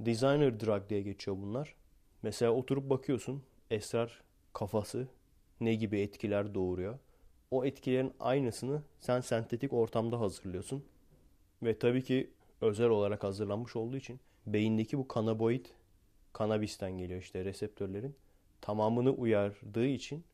[0.00, 1.74] designer drug diye geçiyor bunlar.
[2.22, 5.08] Mesela oturup bakıyorsun esrar kafası
[5.60, 6.98] ne gibi etkiler doğuruyor.
[7.50, 10.84] O etkilerin aynısını sen sentetik ortamda hazırlıyorsun.
[11.62, 15.66] Ve tabii ki özel olarak hazırlanmış olduğu için beyindeki bu kanaboid
[16.32, 18.16] kanabisten geliyor işte reseptörlerin
[18.60, 20.24] tamamını uyardığı için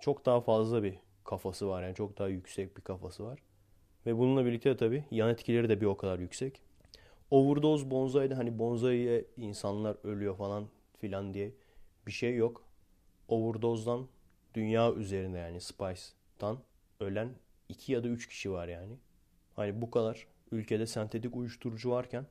[0.00, 1.82] çok daha fazla bir kafası var.
[1.82, 3.42] Yani çok daha yüksek bir kafası var.
[4.06, 6.62] Ve bununla birlikte de tabii yan etkileri de bir o kadar yüksek.
[7.30, 11.52] Overdose bonsai'de hani bonsai'ye insanlar ölüyor falan filan diye
[12.06, 12.64] bir şey yok.
[13.28, 14.08] Overdose'dan
[14.54, 16.58] dünya üzerinde yani Spice'dan
[17.00, 17.30] ölen
[17.68, 18.96] 2 ya da 3 kişi var yani.
[19.56, 22.26] Hani bu kadar ülkede sentetik uyuşturucu varken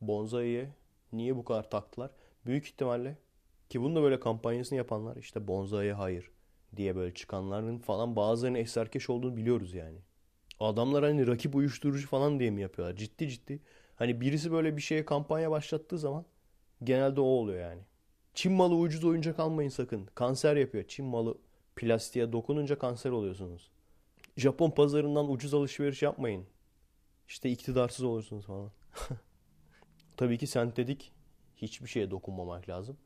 [0.00, 0.70] bonsai'ye
[1.12, 2.10] niye bu kadar taktılar?
[2.46, 3.16] Büyük ihtimalle
[3.68, 6.30] ki bunu da böyle kampanyasını yapanlar işte bonsai'ye hayır
[6.76, 9.98] diye böyle çıkanların falan bazılarının esarkeş olduğunu biliyoruz yani.
[10.60, 12.96] Adamlar hani rakip uyuşturucu falan diye mi yapıyorlar?
[12.96, 13.60] Ciddi ciddi.
[13.96, 16.24] Hani birisi böyle bir şeye kampanya başlattığı zaman
[16.84, 17.82] genelde o oluyor yani.
[18.34, 20.08] Çin malı ucuz oyuncak almayın sakın.
[20.14, 20.84] Kanser yapıyor.
[20.88, 21.38] Çin malı
[21.76, 23.70] plastiğe dokununca kanser oluyorsunuz.
[24.36, 26.46] Japon pazarından ucuz alışveriş yapmayın.
[27.28, 28.70] İşte iktidarsız olursunuz falan.
[30.16, 31.12] Tabii ki sentetik
[31.56, 32.96] hiçbir şeye dokunmamak lazım.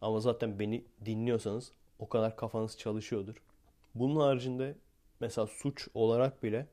[0.00, 3.42] Ama zaten beni dinliyorsanız o kadar kafanız çalışıyordur.
[3.94, 4.74] Bunun haricinde
[5.20, 6.66] mesela suç olarak bile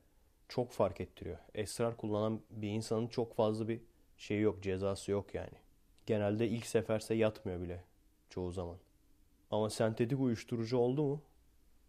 [0.48, 1.38] çok fark ettiriyor.
[1.54, 3.80] Esrar kullanan bir insanın çok fazla bir
[4.16, 5.58] şey yok, cezası yok yani.
[6.06, 7.84] Genelde ilk seferse yatmıyor bile
[8.30, 8.76] çoğu zaman.
[9.50, 11.22] Ama sentetik uyuşturucu oldu mu?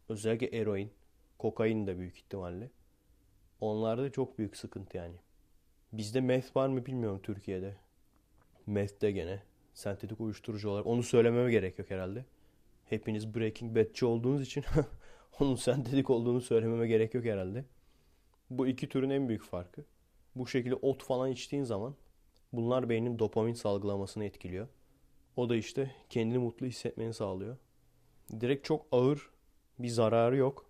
[0.10, 0.92] Özellikle eroin,
[1.38, 2.70] kokain de büyük ihtimalle.
[3.62, 5.16] Onlarda çok büyük sıkıntı yani.
[5.94, 7.76] Bizde meth var mı bilmiyorum Türkiye'de.
[8.68, 9.44] Meth de gene
[9.74, 10.88] sentetik uyuşturucu olarak.
[10.88, 12.26] Onu söylememe gerek yok herhalde.
[12.86, 14.64] Hepiniz Breaking Bad'ci olduğunuz için
[15.40, 17.66] onun sentetik olduğunu söylememe gerek yok herhalde.
[18.50, 19.86] Bu iki türün en büyük farkı.
[20.36, 21.96] Bu şekilde ot falan içtiğin zaman
[22.54, 24.68] bunlar beynin dopamin salgılamasını etkiliyor.
[25.36, 27.58] O da işte kendini mutlu hissetmeni sağlıyor.
[28.40, 29.30] Direkt çok ağır
[29.80, 30.66] bir zararı yok.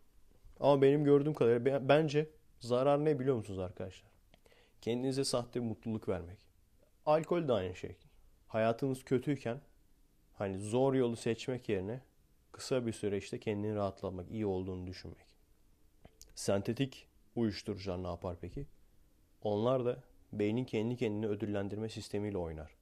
[0.59, 4.11] Ama benim gördüğüm kadarıyla bence zarar ne biliyor musunuz arkadaşlar?
[4.81, 6.37] Kendinize sahte mutluluk vermek.
[7.05, 7.95] Alkol de aynı şey.
[8.47, 9.61] Hayatınız kötüyken
[10.33, 12.01] hani zor yolu seçmek yerine
[12.51, 15.35] kısa bir süre işte kendini rahatlatmak, iyi olduğunu düşünmek.
[16.35, 18.65] Sentetik uyuşturucular ne yapar peki?
[19.41, 22.75] Onlar da beynin kendi kendini ödüllendirme sistemiyle oynar.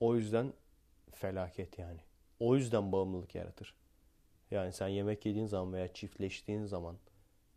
[0.00, 0.52] O yüzden
[1.12, 2.00] felaket yani.
[2.40, 3.74] O yüzden bağımlılık yaratır.
[4.50, 6.96] Yani sen yemek yediğin zaman veya çiftleştiğin zaman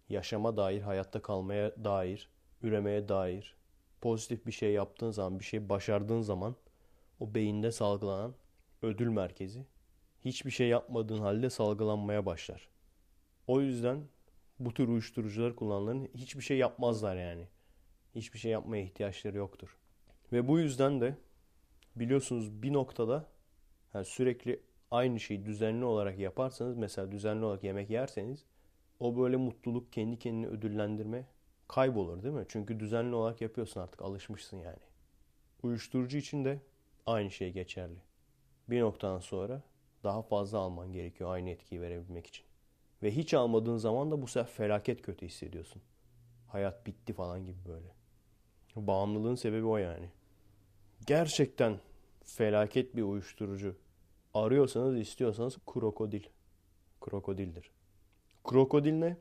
[0.10, 2.30] yaşama dair, hayatta kalmaya dair,
[2.62, 3.56] üremeye dair
[4.02, 6.56] pozitif bir şey yaptığın zaman, bir şey başardığın zaman
[7.20, 8.36] o beyinde salgılanan
[8.82, 9.66] ödül merkezi
[10.26, 12.70] hiçbir şey yapmadığın halde salgılanmaya başlar.
[13.48, 14.04] O yüzden
[14.60, 17.48] bu tür uyuşturucular kullananların hiçbir şey yapmazlar yani.
[18.16, 19.78] Hiçbir şey yapmaya ihtiyaçları yoktur.
[20.32, 21.16] Ve bu yüzden de
[21.96, 23.30] biliyorsunuz bir noktada
[23.94, 28.46] yani sürekli aynı şeyi düzenli olarak yaparsanız mesela düzenli olarak yemek yerseniz
[29.00, 31.26] o böyle mutluluk kendi kendini ödüllendirme
[31.68, 32.46] kaybolur değil mi?
[32.48, 34.80] Çünkü düzenli olarak yapıyorsun artık alışmışsın yani.
[35.64, 36.60] Uyuşturucu için de
[37.06, 38.00] aynı şey geçerli.
[38.70, 39.62] Bir noktadan sonra
[40.04, 42.46] daha fazla alman gerekiyor aynı etkiyi verebilmek için.
[43.04, 45.82] Ve hiç almadığın zaman da bu sefer felaket kötü hissediyorsun.
[46.48, 47.88] Hayat bitti falan gibi böyle.
[48.76, 50.10] Bağımlılığın sebebi o yani.
[51.08, 51.80] Gerçekten
[52.24, 53.76] felaket bir uyuşturucu
[54.34, 56.24] arıyorsanız istiyorsanız krokodil.
[57.02, 57.72] Krokodildir.
[58.48, 59.18] Krokodil ne?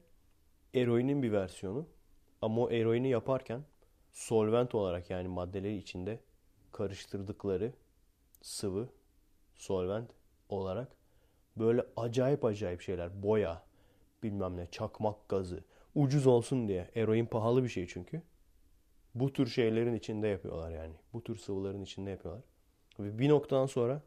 [0.75, 1.87] Eroinin bir versiyonu.
[2.43, 3.65] Ama o eroini yaparken
[4.13, 6.21] solvent olarak yani maddeleri içinde
[6.73, 7.73] karıştırdıkları
[8.43, 8.89] sıvı
[9.55, 10.11] solvent
[10.49, 10.97] olarak
[11.57, 13.63] böyle acayip acayip şeyler boya
[14.23, 18.23] bilmem ne çakmak gazı ucuz olsun diye eroin pahalı bir şey çünkü
[19.15, 22.45] bu tür şeylerin içinde yapıyorlar yani bu tür sıvıların içinde yapıyorlar
[22.99, 24.03] ve bir noktadan sonra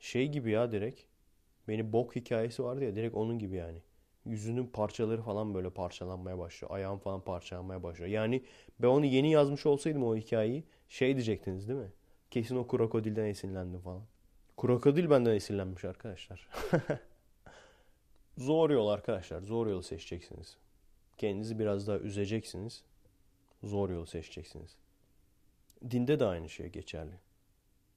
[0.00, 1.00] şey gibi ya direkt
[1.68, 3.82] beni bok hikayesi vardı ya direkt onun gibi yani
[4.26, 6.74] yüzünün parçaları falan böyle parçalanmaya başlıyor.
[6.74, 8.10] Ayağım falan parçalanmaya başlıyor.
[8.10, 8.44] Yani
[8.78, 11.92] ben onu yeni yazmış olsaydım o hikayeyi şey diyecektiniz değil mi?
[12.30, 14.02] Kesin o krokodilden esinlendim falan.
[14.56, 16.48] Krokodil benden esinlenmiş arkadaşlar.
[18.38, 19.40] zor yol arkadaşlar.
[19.40, 20.56] Zor yolu seçeceksiniz.
[21.18, 22.84] Kendinizi biraz daha üzeceksiniz.
[23.62, 24.76] Zor yolu seçeceksiniz.
[25.90, 27.14] Dinde de aynı şey geçerli.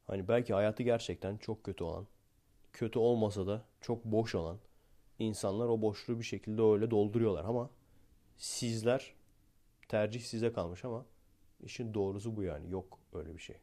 [0.08, 2.08] Hani belki hayatı gerçekten çok kötü olan,
[2.74, 4.58] kötü olmasa da çok boş olan
[5.24, 7.70] insanlar o boşluğu bir şekilde öyle dolduruyorlar ama
[8.38, 9.14] sizler
[9.88, 11.06] tercih size kalmış ama
[11.64, 12.72] işin doğrusu bu yani.
[12.72, 13.56] Yok öyle bir şey.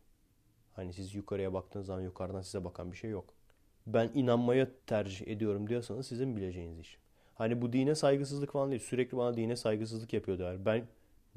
[0.73, 3.35] Hani siz yukarıya baktığınız zaman yukarıdan size bakan bir şey yok.
[3.87, 6.99] Ben inanmaya tercih ediyorum diyorsanız sizin bileceğiniz iş.
[7.35, 8.83] Hani bu dine saygısızlık falan değil.
[8.83, 10.65] Sürekli bana dine saygısızlık yapıyorlar.
[10.65, 10.87] Ben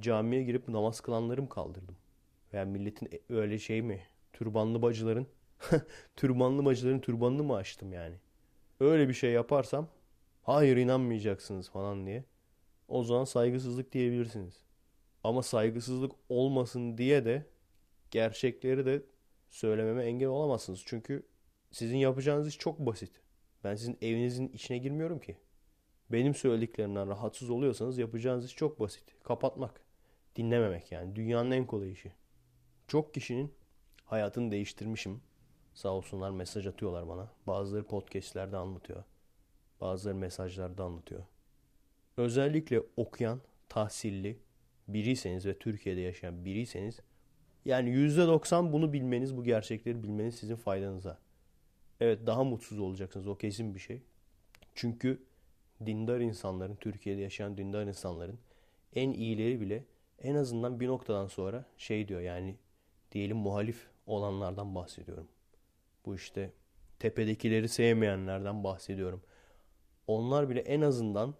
[0.01, 1.95] camiye girip namaz kılanlarım kaldırdım.
[2.53, 4.01] Veya milletin e, öyle şey mi?
[4.33, 5.27] Türbanlı bacıların
[6.15, 8.15] türbanlı bacıların türbanını mı açtım yani?
[8.79, 9.87] Öyle bir şey yaparsam
[10.43, 12.25] hayır inanmayacaksınız falan diye.
[12.87, 14.63] O zaman saygısızlık diyebilirsiniz.
[15.23, 17.47] Ama saygısızlık olmasın diye de
[18.11, 19.05] gerçekleri de
[19.49, 20.83] söylememe engel olamazsınız.
[20.85, 21.27] Çünkü
[21.71, 23.21] sizin yapacağınız iş çok basit.
[23.63, 25.37] Ben sizin evinizin içine girmiyorum ki.
[26.09, 29.15] Benim söylediklerimden rahatsız oluyorsanız yapacağınız iş çok basit.
[29.23, 29.81] Kapatmak.
[30.35, 31.15] Dinlememek yani.
[31.15, 32.13] Dünyanın en kolay işi.
[32.87, 33.53] Çok kişinin
[34.05, 35.21] hayatını değiştirmişim.
[35.73, 37.31] Sağ olsunlar mesaj atıyorlar bana.
[37.47, 39.03] Bazıları podcastlerde anlatıyor.
[39.83, 41.23] Bazıları mesajlarda anlatıyor.
[42.17, 44.39] Özellikle okuyan, tahsilli
[44.87, 46.99] biriyseniz ve Türkiye'de yaşayan biriyseniz
[47.65, 51.19] yani %90 bunu bilmeniz, bu gerçekleri bilmeniz sizin faydanıza.
[51.99, 54.01] Evet daha mutsuz olacaksınız o kesin bir şey.
[54.75, 55.23] Çünkü
[55.85, 58.39] dindar insanların, Türkiye'de yaşayan dindar insanların
[58.95, 59.83] en iyileri bile
[60.21, 62.57] en azından bir noktadan sonra şey diyor yani
[63.11, 65.27] diyelim muhalif olanlardan bahsediyorum.
[66.05, 66.51] Bu işte
[66.99, 69.23] tepedekileri sevmeyenlerden bahsediyorum.
[70.07, 71.33] Onlar bile en azından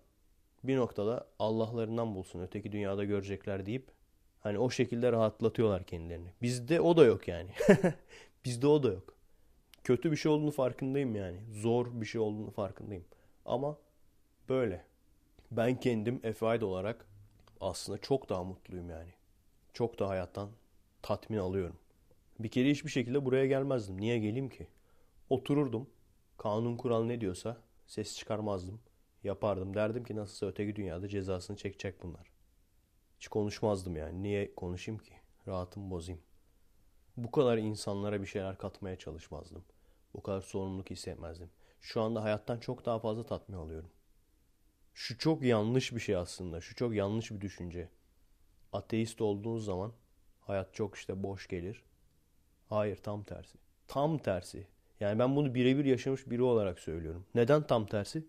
[0.63, 3.91] bir noktada Allah'larından bulsun öteki dünyada görecekler deyip
[4.39, 6.29] hani o şekilde rahatlatıyorlar kendilerini.
[6.41, 7.49] Bizde o da yok yani.
[8.45, 9.13] Bizde o da yok.
[9.83, 11.37] Kötü bir şey olduğunu farkındayım yani.
[11.51, 13.05] Zor bir şey olduğunu farkındayım.
[13.45, 13.77] Ama
[14.49, 14.85] böyle.
[15.51, 17.07] Ben kendim Efe olarak
[17.61, 19.13] aslında çok daha mutluyum yani.
[19.73, 20.49] Çok da hayattan
[21.01, 21.75] tatmin alıyorum.
[22.39, 24.01] Bir kere hiçbir şekilde buraya gelmezdim.
[24.01, 24.67] Niye geleyim ki?
[25.29, 25.89] Otururdum.
[26.37, 27.57] Kanun kural ne diyorsa
[27.93, 28.81] ses çıkarmazdım.
[29.23, 29.73] Yapardım.
[29.73, 32.31] Derdim ki nasılsa öteki dünyada cezasını çekecek bunlar.
[33.17, 34.23] Hiç konuşmazdım yani.
[34.23, 35.13] Niye konuşayım ki?
[35.47, 36.21] Rahatımı bozayım.
[37.17, 39.63] Bu kadar insanlara bir şeyler katmaya çalışmazdım.
[40.15, 41.49] Bu kadar sorumluluk hissetmezdim.
[41.81, 43.89] Şu anda hayattan çok daha fazla tatmin alıyorum.
[44.93, 46.61] Şu çok yanlış bir şey aslında.
[46.61, 47.89] Şu çok yanlış bir düşünce.
[48.71, 49.93] Ateist olduğunuz zaman
[50.41, 51.83] hayat çok işte boş gelir.
[52.69, 53.57] Hayır tam tersi.
[53.87, 54.67] Tam tersi.
[55.03, 57.25] Yani ben bunu birebir yaşamış biri olarak söylüyorum.
[57.35, 58.25] Neden tam tersi?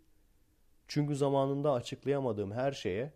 [0.88, 3.12] Çünkü zamanında açıklayamadığım her şeye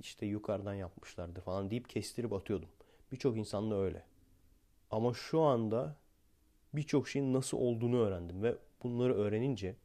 [0.00, 2.68] işte yukarıdan yapmışlardı falan deyip kestirip atıyordum.
[3.12, 4.04] Birçok insan da öyle.
[4.90, 5.96] Ama şu anda
[6.74, 9.76] birçok şeyin nasıl olduğunu öğrendim ve bunları öğrenince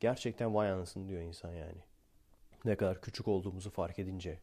[0.00, 1.82] gerçekten vay anasını diyor insan yani.
[2.64, 4.38] Ne kadar küçük olduğumuzu fark edince,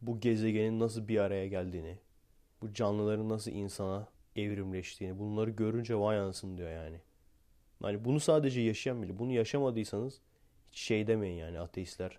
[0.00, 1.98] bu gezegenin nasıl bir araya geldiğini,
[2.62, 7.00] bu canlıların nasıl insana evrimleştiğini bunları görünce vay anasını diyor yani.
[7.82, 9.18] Hani bunu sadece yaşayan bile.
[9.18, 10.20] Bunu yaşamadıysanız
[10.72, 12.18] hiç şey demeyin yani ateistler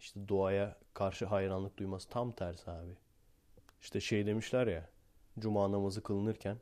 [0.00, 2.92] işte doğaya karşı hayranlık duyması tam tersi abi.
[3.82, 4.88] İşte şey demişler ya
[5.38, 6.56] cuma namazı kılınırken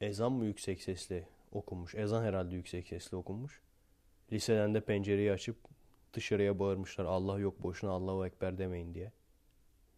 [0.00, 1.94] ezan mı yüksek sesle okunmuş?
[1.94, 3.60] Ezan herhalde yüksek sesle okunmuş.
[4.32, 5.56] Liseden de pencereyi açıp
[6.12, 9.12] dışarıya bağırmışlar Allah yok boşuna Allahu Ekber demeyin diye.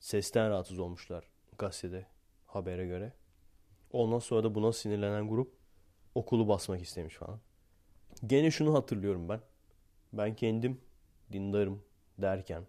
[0.00, 1.24] Sesten rahatsız olmuşlar
[1.58, 2.06] gazetede
[2.46, 3.12] habere göre.
[3.92, 5.52] Ondan sonra da buna sinirlenen grup
[6.14, 7.40] okulu basmak istemiş falan.
[8.26, 9.40] Gene şunu hatırlıyorum ben.
[10.12, 10.80] Ben kendim
[11.32, 11.82] dindarım
[12.18, 12.62] derken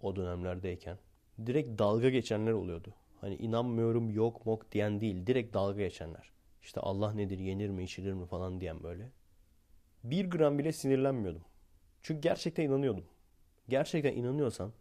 [0.00, 0.98] o dönemlerdeyken
[1.46, 2.94] direkt dalga geçenler oluyordu.
[3.20, 6.30] Hani inanmıyorum yok mok diyen değil direkt dalga geçenler.
[6.62, 9.10] İşte Allah nedir yenir mi içilir mi falan diyen böyle.
[10.04, 11.42] Bir gram bile sinirlenmiyordum.
[12.02, 13.04] Çünkü gerçekten inanıyordum.
[13.68, 14.72] Gerçekten inanıyorsan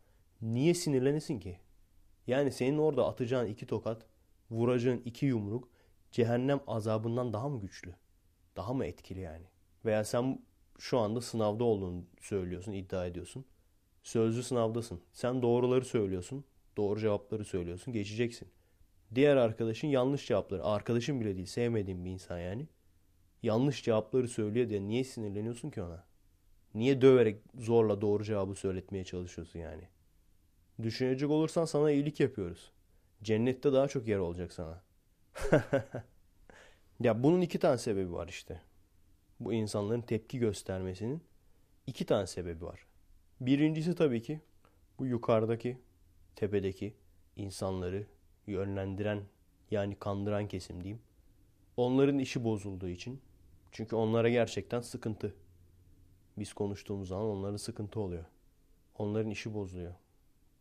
[0.42, 1.60] niye sinirlenesin ki?
[2.28, 4.06] Yani senin orada atacağın iki tokat,
[4.52, 5.70] vuracağın iki yumruk
[6.12, 7.96] cehennem azabından daha mı güçlü?
[8.56, 9.46] Daha mı etkili yani?
[9.86, 10.42] Veya sen
[10.80, 13.46] şu anda sınavda olduğunu söylüyorsun, iddia ediyorsun.
[14.04, 15.02] Sözlü sınavdasın.
[15.14, 16.46] Sen doğruları söylüyorsun.
[16.78, 17.94] Doğru cevapları söylüyorsun.
[17.94, 18.48] Geçeceksin.
[19.16, 20.64] Diğer arkadaşın yanlış cevapları.
[20.64, 21.48] Arkadaşın bile değil.
[21.48, 22.68] Sevmediğin bir insan yani.
[23.44, 26.04] Yanlış cevapları söylüyor diye niye sinirleniyorsun ki ona?
[26.74, 29.88] Niye döverek zorla doğru cevabı söyletmeye çalışıyorsun yani?
[30.84, 32.72] Düşünecek olursan sana iyilik yapıyoruz.
[33.24, 34.84] Cennette daha çok yer olacak sana.
[37.00, 38.62] ya bunun iki tane sebebi var işte.
[39.40, 41.24] Bu insanların tepki göstermesinin
[41.88, 42.86] iki tane sebebi var.
[43.42, 44.42] Birincisi tabii ki
[45.00, 45.78] bu yukarıdaki,
[46.36, 46.94] tepedeki
[47.36, 48.08] insanları
[48.48, 49.22] yönlendiren
[49.72, 51.02] yani kandıran kesim diyeyim.
[51.78, 53.22] Onların işi bozulduğu için.
[53.72, 55.36] Çünkü onlara gerçekten sıkıntı.
[56.38, 58.26] Biz konuştuğumuz zaman onların sıkıntı oluyor.
[58.98, 59.94] Onların işi bozuluyor.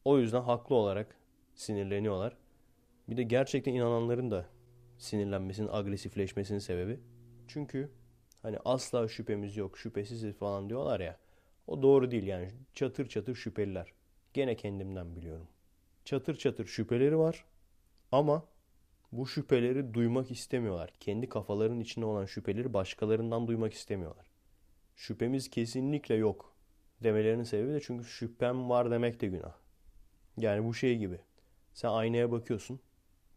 [0.04, 1.16] O yüzden haklı olarak
[1.54, 2.36] sinirleniyorlar.
[3.08, 4.46] Bir de gerçekten inananların da
[4.98, 7.00] sinirlenmesinin, agresifleşmesinin sebebi.
[7.48, 7.90] Çünkü
[8.44, 11.18] hani asla şüphemiz yok, şüphesiz falan diyorlar ya.
[11.66, 12.50] O doğru değil yani.
[12.74, 13.92] Çatır çatır şüpheliler.
[14.34, 15.48] Gene kendimden biliyorum.
[16.04, 17.44] Çatır çatır şüpheleri var
[18.12, 18.46] ama
[19.12, 20.92] bu şüpheleri duymak istemiyorlar.
[21.00, 24.26] Kendi kafalarının içinde olan şüpheleri başkalarından duymak istemiyorlar.
[24.96, 26.54] Şüphemiz kesinlikle yok
[27.02, 29.54] demelerinin sebebi de çünkü şüphem var demek de günah.
[30.36, 31.18] Yani bu şey gibi.
[31.74, 32.80] Sen aynaya bakıyorsun.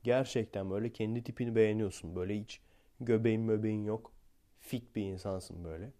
[0.03, 2.15] Gerçekten böyle kendi tipini beğeniyorsun.
[2.15, 2.61] Böyle hiç
[2.99, 4.16] göbeğin möbeğin yok.
[4.59, 5.91] Fit bir insansın böyle.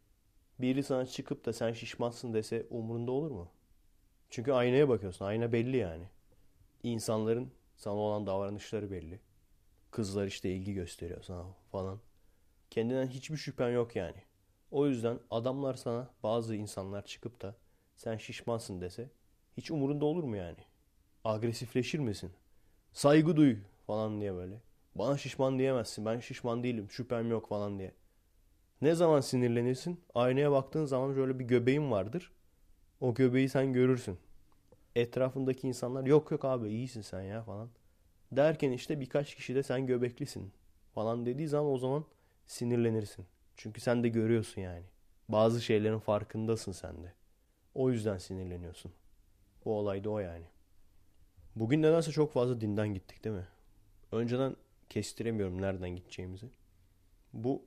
[0.59, 3.51] Biri sana çıkıp da sen şişmansın dese umurunda olur mu?
[4.29, 5.25] Çünkü aynaya bakıyorsun.
[5.25, 6.09] Ayna belli yani.
[6.83, 9.19] İnsanların sana olan davranışları belli.
[9.91, 11.99] Kızlar işte ilgi gösteriyor sana falan.
[12.69, 14.23] Kendinden hiçbir şüphen yok yani.
[14.71, 17.55] O yüzden adamlar sana bazı insanlar çıkıp da
[17.95, 19.09] sen şişmansın dese
[19.57, 20.57] hiç umurunda olur mu yani?
[21.23, 22.31] Agresifleşir misin?
[22.93, 24.61] Saygı duy falan diye böyle.
[24.95, 26.05] Bana şişman diyemezsin.
[26.05, 26.91] Ben şişman değilim.
[26.91, 27.93] Şüphem yok falan diye.
[28.81, 30.01] Ne zaman sinirlenirsin?
[30.15, 32.31] Aynaya baktığın zaman şöyle bir göbeğin vardır.
[33.01, 34.17] O göbeği sen görürsün.
[34.95, 37.69] Etrafındaki insanlar yok yok abi iyisin sen ya falan.
[38.31, 40.51] Derken işte birkaç kişi de sen göbeklisin
[40.93, 42.05] falan dediği zaman o zaman
[42.45, 43.25] sinirlenirsin.
[43.57, 44.83] Çünkü sen de görüyorsun yani.
[45.29, 47.13] Bazı şeylerin farkındasın sen de.
[47.75, 48.91] O yüzden sinirleniyorsun.
[49.65, 50.45] Bu olay da o yani.
[51.55, 53.47] Bugün nedense çok fazla dinden gittik değil mi?
[54.11, 54.55] Önceden
[54.89, 56.49] kestiremiyorum nereden gideceğimizi.
[57.33, 57.61] Bu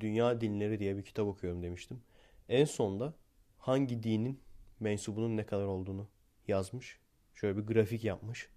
[0.00, 2.02] Dünya Dinleri diye bir kitap okuyorum demiştim.
[2.48, 3.14] En sonda
[3.58, 4.40] hangi dinin
[4.80, 6.08] mensubunun ne kadar olduğunu
[6.48, 6.98] yazmış.
[7.34, 8.48] Şöyle bir grafik yapmış.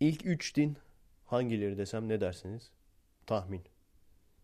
[0.00, 0.76] İlk üç din
[1.26, 2.70] hangileri desem ne dersiniz?
[3.26, 3.62] Tahmin.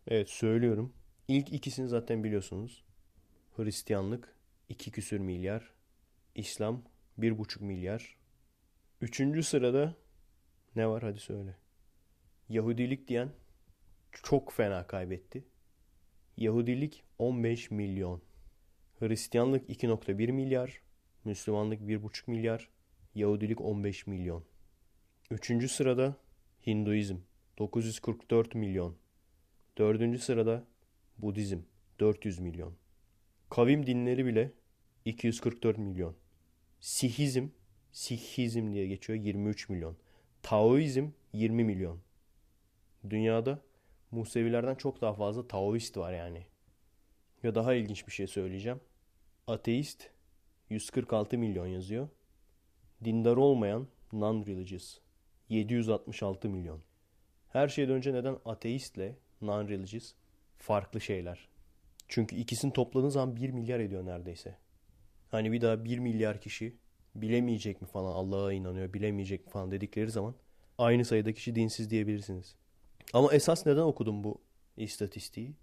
[0.07, 0.93] Evet söylüyorum.
[1.27, 2.83] İlk ikisini zaten biliyorsunuz.
[3.55, 4.35] Hristiyanlık
[4.69, 5.73] 2 küsür milyar.
[6.35, 6.83] İslam
[7.19, 8.17] 1,5 milyar.
[9.01, 9.95] Üçüncü sırada
[10.75, 11.55] ne var hadi söyle.
[12.49, 13.31] Yahudilik diyen
[14.11, 15.43] çok fena kaybetti.
[16.37, 18.21] Yahudilik 15 milyon.
[18.99, 20.81] Hristiyanlık 2.1 milyar.
[21.25, 22.69] Müslümanlık 1.5 milyar.
[23.15, 24.43] Yahudilik 15 milyon.
[25.31, 26.15] Üçüncü sırada
[26.67, 27.17] Hinduizm
[27.57, 28.95] 944 milyon.
[29.77, 30.63] Dördüncü sırada
[31.17, 31.59] Budizm
[31.99, 32.73] 400 milyon.
[33.49, 34.51] Kavim dinleri bile
[35.05, 36.15] 244 milyon.
[36.79, 37.47] Sihizm,
[37.91, 39.97] Sihizm diye geçiyor 23 milyon.
[40.41, 41.99] Taoizm 20 milyon.
[43.09, 43.61] Dünyada
[44.11, 46.45] Musevilerden çok daha fazla Taoist var yani.
[47.43, 48.79] Ya daha ilginç bir şey söyleyeceğim.
[49.47, 50.09] Ateist
[50.69, 52.09] 146 milyon yazıyor.
[53.03, 54.97] Dindar olmayan non-religious
[55.49, 56.81] 766 milyon.
[57.49, 60.13] Her şeyden önce neden ateistle non-religious
[60.57, 61.49] farklı şeyler?
[62.07, 64.57] Çünkü ikisini topladığın zaman 1 milyar ediyor neredeyse.
[65.29, 66.75] Hani bir daha 1 milyar kişi
[67.15, 70.35] bilemeyecek mi falan Allah'a inanıyor bilemeyecek mi falan dedikleri zaman
[70.77, 72.55] aynı sayıda kişi dinsiz diyebilirsiniz.
[73.13, 74.41] Ama esas neden okudum bu
[74.77, 75.55] istatistiği?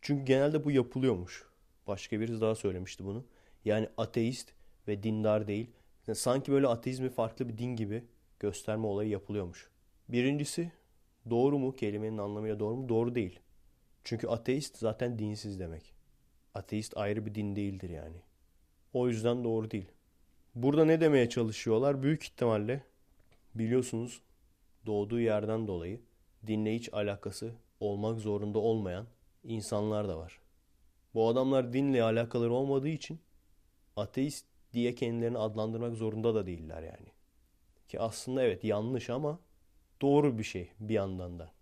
[0.00, 1.44] Çünkü genelde bu yapılıyormuş.
[1.86, 3.24] Başka birisi daha söylemişti bunu.
[3.64, 4.52] Yani ateist
[4.88, 5.70] ve dindar değil.
[6.06, 8.04] Yani sanki böyle ateizmi farklı bir din gibi
[8.40, 9.70] gösterme olayı yapılıyormuş.
[10.08, 10.72] Birincisi
[11.30, 12.88] doğru mu kelimenin anlamıyla doğru mu?
[12.88, 13.40] Doğru değil.
[14.04, 15.94] Çünkü ateist zaten dinsiz demek.
[16.54, 18.16] Ateist ayrı bir din değildir yani.
[18.92, 19.88] O yüzden doğru değil.
[20.54, 22.02] Burada ne demeye çalışıyorlar?
[22.02, 22.82] Büyük ihtimalle
[23.54, 24.22] biliyorsunuz
[24.86, 26.00] doğduğu yerden dolayı
[26.46, 29.06] dinle hiç alakası olmak zorunda olmayan
[29.44, 30.40] insanlar da var.
[31.14, 33.20] Bu adamlar dinle alakaları olmadığı için
[33.96, 37.08] ateist diye kendilerini adlandırmak zorunda da değiller yani.
[37.88, 39.38] Ki aslında evet yanlış ama
[40.02, 41.52] doğru bir şey bir yandan da.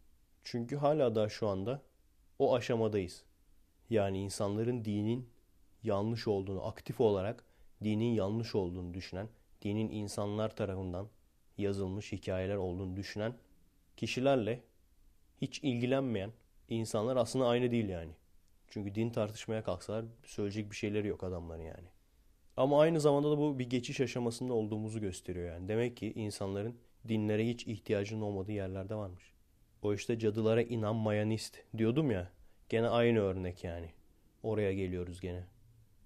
[0.44, 1.82] Çünkü hala da şu anda
[2.38, 3.24] o aşamadayız.
[3.90, 5.28] Yani insanların dinin
[5.82, 7.44] yanlış olduğunu aktif olarak
[7.84, 9.28] dinin yanlış olduğunu düşünen,
[9.62, 11.08] dinin insanlar tarafından
[11.58, 13.34] yazılmış hikayeler olduğunu düşünen
[13.98, 14.62] kişilerle
[15.42, 16.32] hiç ilgilenmeyen
[16.68, 18.12] insanlar aslında aynı değil yani.
[18.68, 21.88] Çünkü din tartışmaya kalksalar söyleyecek bir şeyleri yok adamların yani.
[22.56, 25.68] Ama aynı zamanda da bu bir geçiş aşamasında olduğumuzu gösteriyor yani.
[25.68, 26.76] Demek ki insanların
[27.08, 29.32] dinlere hiç ihtiyacının olmadığı yerlerde varmış.
[29.82, 32.30] O işte cadılara inanmayanist diyordum ya.
[32.68, 33.90] Gene aynı örnek yani.
[34.42, 35.44] Oraya geliyoruz gene.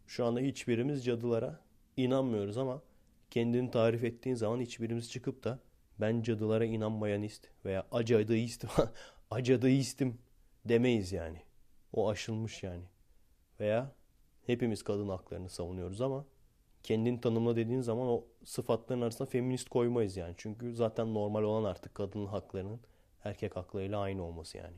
[0.06, 1.60] Şu anda hiçbirimiz cadılara
[1.96, 2.82] inanmıyoruz ama
[3.30, 5.58] kendini tarif ettiğin zaman hiçbirimiz çıkıp da
[6.02, 8.64] ben cadılara inanmayanist veya acadeist
[9.30, 10.18] acadeistim
[10.64, 11.42] demeyiz yani.
[11.92, 12.84] O aşılmış yani.
[13.60, 13.92] Veya
[14.46, 16.24] hepimiz kadın haklarını savunuyoruz ama
[16.82, 20.34] kendini tanımla dediğin zaman o sıfatların arasında feminist koymayız yani.
[20.36, 22.80] Çünkü zaten normal olan artık kadın haklarının
[23.24, 24.76] erkek haklarıyla aynı olması yani.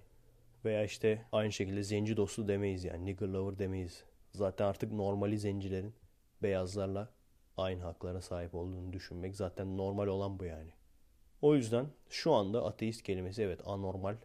[0.64, 3.04] Veya işte aynı şekilde zenci dostu demeyiz yani.
[3.04, 4.04] Nigger lover demeyiz.
[4.32, 5.94] Zaten artık normali zencilerin
[6.42, 7.08] beyazlarla
[7.56, 10.70] aynı haklara sahip olduğunu düşünmek zaten normal olan bu yani.
[11.44, 14.16] O yüzden şu anda ateist kelimesi evet anormal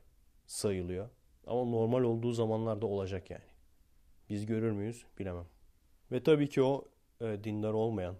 [0.48, 1.10] sayılıyor.
[1.48, 3.44] Ama normal olduğu zamanlarda olacak yani.
[4.30, 5.46] Biz görür müyüz bilemem.
[6.12, 6.86] Ve tabii ki o
[7.22, 8.16] e, dindar olmayan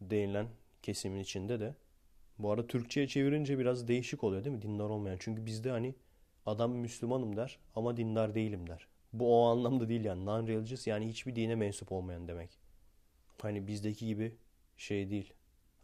[0.00, 0.46] denilen
[0.82, 1.74] kesimin içinde de
[2.38, 4.62] bu arada Türkçe'ye çevirince biraz değişik oluyor değil mi?
[4.62, 5.16] Dindar olmayan.
[5.20, 5.94] Çünkü bizde hani
[6.46, 8.86] adam Müslümanım der ama dindar değilim der.
[9.12, 10.24] Bu o anlamda değil yani.
[10.24, 12.58] Non-religious yani hiçbir dine mensup olmayan demek.
[13.42, 14.36] Hani bizdeki gibi
[14.76, 15.32] şey değil.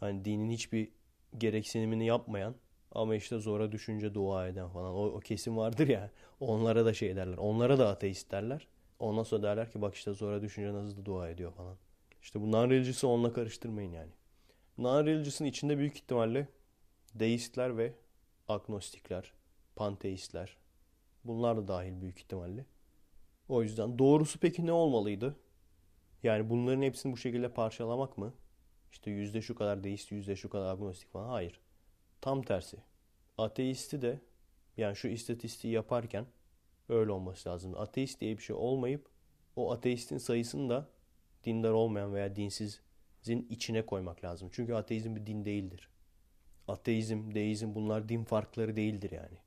[0.01, 0.98] Hani dinin hiçbir
[1.39, 2.55] gereksinimini yapmayan
[2.93, 4.95] ama işte zora düşünce dua eden falan.
[4.95, 6.11] O, o kesim vardır ya.
[6.41, 7.37] Onlara da şey derler.
[7.37, 8.69] Onlara da ateist derler.
[8.99, 11.77] Ondan sonra derler ki bak işte zora düşünce nasıl da dua ediyor falan.
[12.23, 14.13] İşte bu non-religious'ı onunla karıştırmayın yani.
[14.79, 16.49] Non-religious'ın içinde büyük ihtimalle
[17.15, 17.93] deistler ve
[18.49, 19.33] agnostikler,
[19.77, 20.57] panteistler,
[21.25, 22.67] Bunlar da dahil büyük ihtimalle.
[23.49, 25.37] O yüzden doğrusu peki ne olmalıydı?
[26.23, 28.35] Yani bunların hepsini bu şekilde parçalamak mı?
[28.93, 31.29] İşte yüzde şu kadar deist, yüzde şu kadar agnostik falan.
[31.29, 31.61] Hayır.
[32.21, 32.77] Tam tersi.
[33.39, 34.21] Ateisti de
[34.77, 36.27] yani şu istatistiği yaparken
[36.89, 37.75] öyle olması lazım.
[37.77, 39.09] Ateist diye bir şey olmayıp
[39.57, 40.89] o ateistin sayısını da
[41.45, 44.49] dindar olmayan veya dinsizin içine koymak lazım.
[44.53, 45.89] Çünkü ateizm bir din değildir.
[46.69, 49.39] Ateizm, deizm bunlar din farkları değildir yani.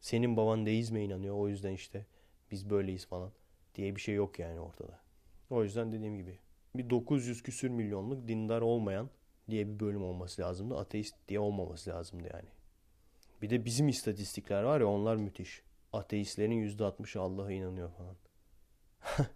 [0.00, 2.06] Senin baban deizme inanıyor o yüzden işte
[2.50, 3.32] biz böyleyiz falan
[3.74, 5.00] diye bir şey yok yani ortada.
[5.50, 6.38] O yüzden dediğim gibi
[6.78, 9.10] bir 900 küsür milyonluk dindar olmayan
[9.50, 10.76] diye bir bölüm olması lazımdı.
[10.76, 12.48] Ateist diye olmaması lazımdı yani.
[13.42, 15.62] Bir de bizim istatistikler var ya onlar müthiş.
[15.92, 18.16] Ateistlerin %60'ı Allah'a inanıyor falan.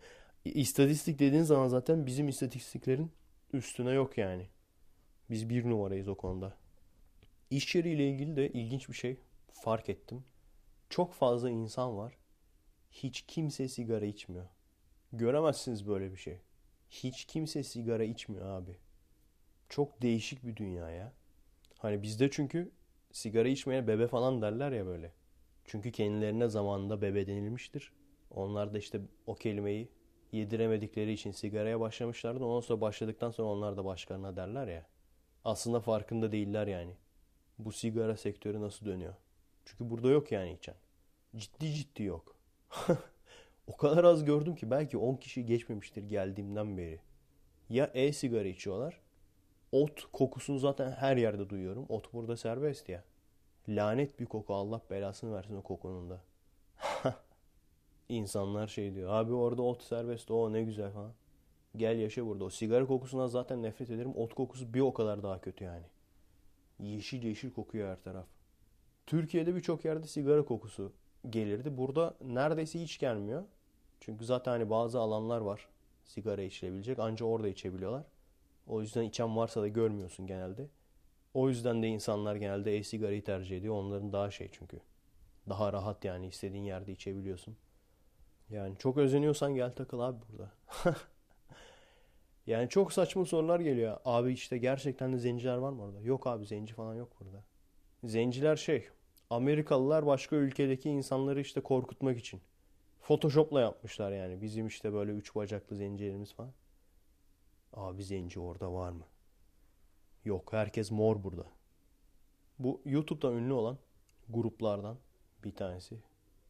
[0.45, 3.13] İstatistik dediğin zaman zaten bizim istatistiklerin
[3.53, 4.49] üstüne yok yani.
[5.31, 6.57] Biz bir numarayız o konuda.
[7.51, 9.21] İş yeriyle ilgili de ilginç bir şey
[9.53, 10.25] fark ettim.
[10.91, 12.17] Çok fazla insan var.
[12.91, 14.47] Hiç kimse sigara içmiyor.
[15.13, 16.39] Göremezsiniz böyle bir şey.
[16.91, 18.77] Hiç kimse sigara içmiyor abi.
[19.69, 21.13] Çok değişik bir dünya ya.
[21.79, 22.71] Hani bizde çünkü
[23.13, 25.13] sigara içmeye bebe falan derler ya böyle.
[25.65, 27.93] Çünkü kendilerine zamanında bebe denilmiştir.
[28.31, 29.89] Onlar da işte o kelimeyi
[30.33, 32.45] yediremedikleri için sigaraya başlamışlardı.
[32.45, 34.87] Ondan sonra başladıktan sonra onlar da başkalarına derler ya.
[35.45, 36.95] Aslında farkında değiller yani.
[37.59, 39.15] Bu sigara sektörü nasıl dönüyor?
[39.65, 40.75] Çünkü burada yok yani içen.
[41.37, 42.37] Ciddi ciddi yok.
[43.67, 47.01] o kadar az gördüm ki belki 10 kişi geçmemiştir geldiğimden beri.
[47.71, 49.01] Ya e-sigara içiyorlar.
[49.73, 51.87] Ot kokusunu zaten her yerde duyuyorum.
[51.89, 53.05] Ot burada serbest ya.
[53.69, 56.21] Lanet bir koku Allah belasını versin o kokunun da.
[58.09, 59.13] İnsanlar şey diyor.
[59.13, 60.31] Abi orada ot serbest.
[60.31, 61.13] O ne güzel falan.
[61.77, 62.45] Gel yaşa burada.
[62.45, 64.13] O sigara kokusundan zaten nefret ederim.
[64.17, 65.87] Ot kokusu bir o kadar daha kötü yani.
[66.79, 68.27] Yeşil yeşil kokuyor her taraf.
[69.07, 70.93] Türkiye'de birçok yerde sigara kokusu
[71.31, 71.77] gelirdi.
[71.77, 73.45] Burada neredeyse hiç gelmiyor.
[74.01, 75.69] Çünkü zaten hani bazı alanlar var
[76.05, 76.99] sigara içilebilecek.
[76.99, 78.05] Ancak orada içebiliyorlar.
[78.67, 80.69] O yüzden içen varsa da görmüyorsun genelde.
[81.35, 83.75] O yüzden de insanlar genelde e-sigarayı tercih ediyor.
[83.75, 84.81] Onların daha şey çünkü.
[85.49, 87.57] Daha rahat yani istediğin yerde içebiliyorsun.
[88.51, 90.53] Yani çok özeniyorsan gel takıl abi burada.
[92.47, 93.97] yani çok saçma sorular geliyor.
[94.05, 96.01] Abi işte gerçekten de zenciler var mı orada?
[96.01, 97.45] Yok abi zenci falan yok burada.
[98.05, 98.89] Zenciler şey
[99.31, 102.41] Amerikalılar başka ülkedeki insanları işte korkutmak için.
[103.01, 104.43] Photoshop'la yapmışlar yani.
[104.43, 106.53] Bizim işte böyle üç bacaklı zencilerimiz falan.
[107.73, 109.05] Abi zenci orada var mı?
[110.25, 111.47] Yok herkes mor burada.
[112.59, 113.79] Bu YouTube'da ünlü olan
[114.29, 114.97] gruplardan
[115.45, 115.97] bir tanesi.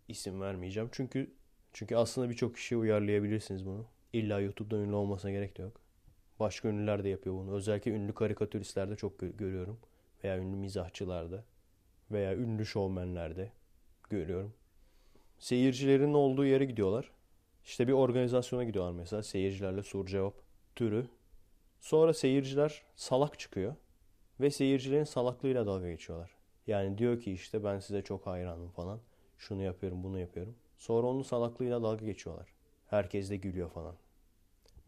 [0.08, 0.88] İsim vermeyeceğim.
[0.92, 1.34] Çünkü
[1.72, 3.86] çünkü aslında birçok kişiye uyarlayabilirsiniz bunu.
[4.12, 5.80] İlla YouTube'da ünlü olmasına gerek de yok.
[6.40, 7.52] Başka ünlüler de yapıyor bunu.
[7.52, 9.78] Özellikle ünlü karikatüristlerde çok görüyorum.
[10.24, 11.44] Veya ünlü mizahçılarda.
[12.10, 13.52] Veya ünlü şovmenlerde
[14.10, 14.54] görüyorum.
[15.38, 17.10] Seyircilerin olduğu yere gidiyorlar.
[17.64, 19.22] İşte bir organizasyona gidiyorlar mesela.
[19.22, 20.34] Seyircilerle soru cevap
[20.76, 21.06] türü.
[21.80, 23.76] Sonra seyirciler salak çıkıyor.
[24.40, 26.30] Ve seyircilerin salaklığıyla dalga geçiyorlar.
[26.66, 29.00] Yani diyor ki işte ben size çok hayranım falan.
[29.38, 30.56] Şunu yapıyorum bunu yapıyorum.
[30.78, 32.48] Sonra onun salaklığıyla dalga geçiyorlar.
[32.86, 33.96] Herkes de gülüyor falan.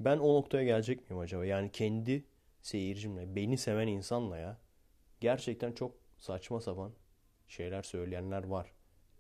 [0.01, 1.45] Ben o noktaya gelecek miyim acaba?
[1.45, 2.25] Yani kendi
[2.63, 4.59] seyircimle, beni seven insanla ya
[5.21, 6.93] gerçekten çok saçma sapan
[7.49, 8.73] şeyler söyleyenler var.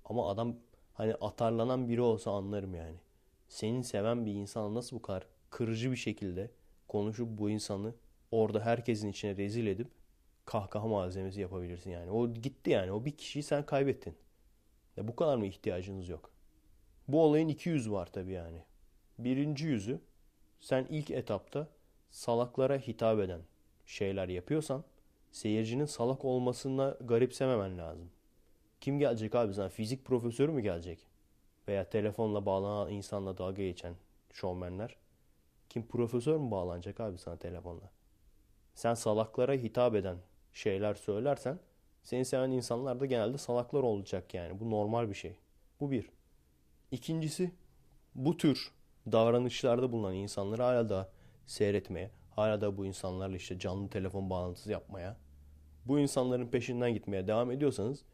[0.04, 0.56] Ama adam
[0.94, 2.96] hani atarlanan biri olsa anlarım yani.
[3.48, 6.50] Senin seven bir insan nasıl bu kadar kırıcı bir şekilde
[6.88, 7.94] konuşup bu insanı
[8.30, 9.88] orada herkesin içine rezil edip
[10.44, 12.10] kahkaha malzemesi yapabilirsin yani.
[12.10, 12.92] O gitti yani.
[12.92, 14.14] O bir kişiyi sen kaybettin.
[14.96, 16.30] Ya bu kadar mı ihtiyacınız yok?
[17.08, 18.64] Bu olayın iki yüzü var tabii yani.
[19.18, 20.00] Birinci yüzü
[20.60, 21.68] sen ilk etapta
[22.10, 23.40] salaklara hitap eden
[23.86, 24.84] şeyler yapıyorsan
[25.32, 28.10] seyircinin salak olmasına garipsememen lazım.
[28.80, 29.68] Kim gelecek abi sana?
[29.68, 31.06] Fizik profesörü mü gelecek?
[31.68, 33.94] Veya telefonla bağlanan insanla dalga geçen
[34.32, 34.96] şovmenler.
[35.68, 37.90] Kim profesör mü bağlanacak abi sana telefonla?
[38.74, 40.16] Sen salaklara hitap eden
[40.52, 41.58] şeyler söylersen
[42.02, 44.60] seni seven insanlar da genelde salaklar olacak yani.
[44.60, 45.36] Bu normal bir şey.
[45.80, 46.10] Bu bir.
[46.90, 47.52] İkincisi
[48.14, 48.72] bu tür
[49.12, 51.10] davranışlarda bulunan insanları hala da
[51.46, 55.16] seyretmeye, hala da bu insanlarla işte canlı telefon bağlantısı yapmaya,
[55.84, 58.04] bu insanların peşinden gitmeye devam ediyorsanız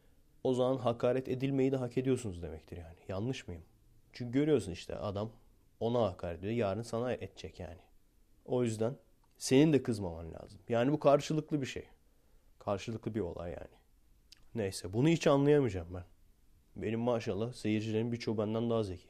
[0.45, 2.97] o zaman hakaret edilmeyi de hak ediyorsunuz demektir yani.
[3.09, 3.62] Yanlış mıyım?
[4.12, 5.33] Çünkü görüyorsun işte adam
[5.81, 6.53] ona hakaret ediyor.
[6.53, 7.81] Yarın sana edecek yani.
[8.45, 8.97] O yüzden
[9.39, 10.61] senin de kızmaman lazım.
[10.69, 11.85] Yani bu karşılıklı bir şey.
[12.59, 13.79] Karşılıklı bir olay yani.
[14.55, 16.05] Neyse bunu hiç anlayamayacağım ben.
[16.77, 19.09] Benim maşallah seyircilerin birçoğu benden daha zeki.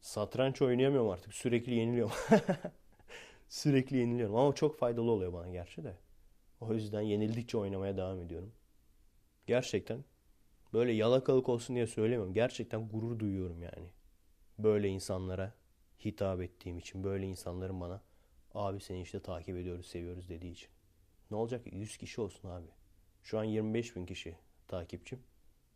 [0.00, 1.34] Satranç oynayamıyorum artık.
[1.34, 2.14] Sürekli yeniliyorum.
[3.52, 4.36] Sürekli yeniliyorum.
[4.36, 5.96] Ama çok faydalı oluyor bana gerçi de.
[6.60, 8.52] O yüzden yenildikçe oynamaya devam ediyorum.
[9.46, 10.04] Gerçekten
[10.72, 12.34] Böyle yalakalık olsun diye söylemiyorum.
[12.34, 13.88] Gerçekten gurur duyuyorum yani.
[14.58, 15.54] Böyle insanlara
[16.04, 17.04] hitap ettiğim için.
[17.04, 18.02] Böyle insanların bana
[18.54, 20.68] abi seni işte takip ediyoruz, seviyoruz dediği için.
[21.30, 21.72] Ne olacak?
[21.72, 22.68] 100 kişi olsun abi.
[23.22, 24.36] Şu an 25 bin kişi
[24.68, 25.20] takipçim.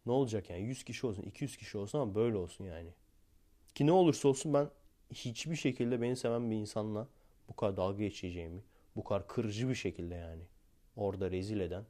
[0.06, 0.62] Ne olacak yani?
[0.62, 2.90] 100 kişi olsun, 200 kişi olsun ama böyle olsun yani.
[3.74, 4.70] Ki ne olursa olsun ben
[5.12, 7.08] hiçbir şekilde beni seven bir insanla
[7.48, 8.62] bu kadar dalga geçeceğimi,
[8.96, 10.42] bu kadar kırıcı bir şekilde yani
[10.96, 11.84] orada rezil eden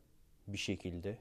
[0.47, 1.19] bir şekilde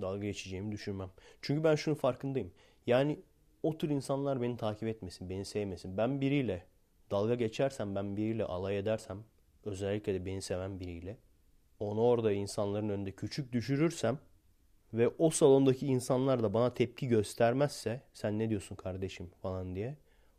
[0.00, 1.10] dalga geçeceğimi düşünmem.
[1.42, 2.52] Çünkü ben şunun farkındayım.
[2.86, 3.18] Yani
[3.62, 5.96] o tür insanlar beni takip etmesin, beni sevmesin.
[5.96, 6.66] Ben biriyle
[7.10, 9.24] dalga geçersem, ben biriyle alay edersem,
[9.64, 11.16] özellikle de beni seven biriyle,
[11.80, 14.18] onu orada insanların önünde küçük düşürürsem
[14.94, 19.96] ve o salondaki insanlar da bana tepki göstermezse, sen ne diyorsun kardeşim falan diye,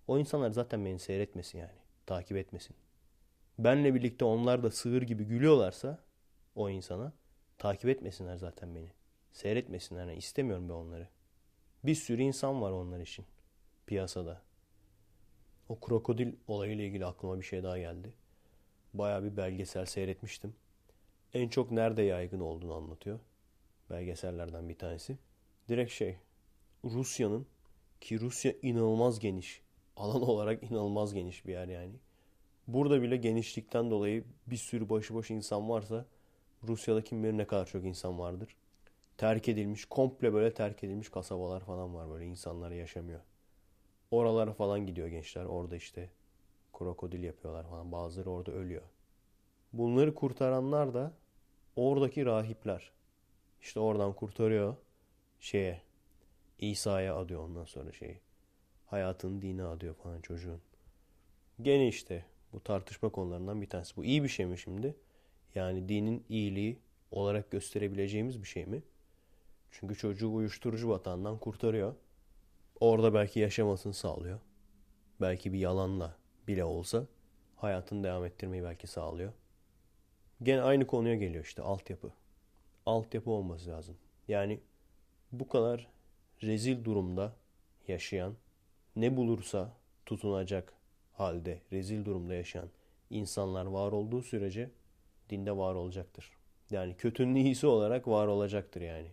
[0.08, 2.76] o insanlar zaten beni seyretmesin yani, takip etmesin.
[3.60, 6.00] Benle birlikte onlar da sığır gibi gülüyorlarsa
[6.56, 7.14] o insana,
[7.58, 8.92] takip etmesinler zaten beni.
[9.32, 10.00] Seyretmesinler.
[10.00, 11.08] Yani istemiyorum ben onları.
[11.84, 13.26] Bir sürü insan var onlar için
[13.88, 14.42] piyasada.
[15.70, 18.14] O krokodil olayıyla ilgili aklıma bir şey daha geldi.
[18.94, 20.56] Baya bir belgesel seyretmiştim.
[21.34, 23.20] En çok nerede yaygın olduğunu anlatıyor.
[23.90, 25.18] Belgesellerden bir tanesi.
[25.70, 26.18] Direkt şey
[26.84, 27.46] Rusya'nın
[28.02, 29.62] ki Rusya inanılmaz geniş.
[29.98, 31.96] Alan olarak inanılmaz geniş bir yer yani.
[32.68, 36.06] Burada bile genişlikten dolayı bir sürü başıboş insan varsa
[36.68, 38.56] Rusya'da kim bilir ne kadar çok insan vardır
[39.18, 43.20] terk edilmiş, komple böyle terk edilmiş kasabalar falan var böyle insanlar yaşamıyor.
[44.12, 45.46] Oralara falan gidiyor gençler.
[45.46, 46.10] Orada işte
[46.74, 47.92] krokodil yapıyorlar falan.
[47.92, 48.82] Bazıları orada ölüyor.
[49.74, 51.14] Bunları kurtaranlar da
[51.76, 52.92] oradaki rahipler.
[53.62, 54.76] İşte oradan kurtarıyor
[55.40, 55.82] şeye
[56.60, 58.20] İsa'ya adıyor ondan sonra şeyi.
[58.86, 60.62] Hayatın dini adıyor falan çocuğun.
[61.62, 63.96] Gene işte bu tartışma konularından bir tanesi.
[63.96, 64.96] Bu iyi bir şey mi şimdi?
[65.56, 66.80] Yani dinin iyiliği
[67.12, 68.84] olarak gösterebileceğimiz bir şey mi?
[69.72, 71.96] Çünkü çocuğu uyuşturucu batağından kurtarıyor.
[72.80, 74.40] Orada belki yaşamasını sağlıyor.
[75.22, 77.06] Belki bir yalanla bile olsa
[77.56, 79.34] hayatını devam ettirmeyi belki sağlıyor.
[80.44, 82.14] Gene aynı konuya geliyor işte altyapı.
[82.86, 83.98] Altyapı olması lazım.
[84.28, 84.60] Yani
[85.32, 85.88] bu kadar
[86.44, 87.36] rezil durumda
[87.88, 88.36] yaşayan,
[88.96, 89.74] ne bulursa
[90.06, 90.74] tutunacak
[91.14, 92.70] halde rezil durumda yaşayan
[93.10, 94.70] insanlar var olduğu sürece
[95.30, 96.32] dinde var olacaktır.
[96.72, 99.12] Yani kötünün iyisi olarak var olacaktır yani.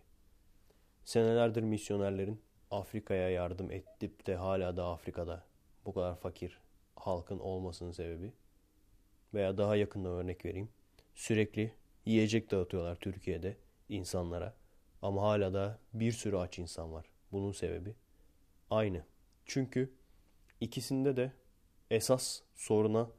[1.05, 2.41] Senelerdir misyonerlerin
[2.71, 5.45] Afrika'ya yardım edip de hala da Afrika'da
[5.85, 6.59] bu kadar fakir
[6.97, 8.33] halkın olmasının sebebi
[9.35, 10.69] veya daha yakında örnek vereyim.
[11.15, 11.75] Sürekli
[12.05, 13.57] yiyecek dağıtıyorlar Türkiye'de
[13.89, 14.55] insanlara
[15.03, 17.07] ama hala da bir sürü aç insan var.
[17.33, 17.95] Bunun sebebi
[18.71, 19.05] aynı.
[19.45, 19.93] Çünkü
[20.61, 21.33] ikisinde de
[21.91, 23.11] esas soruna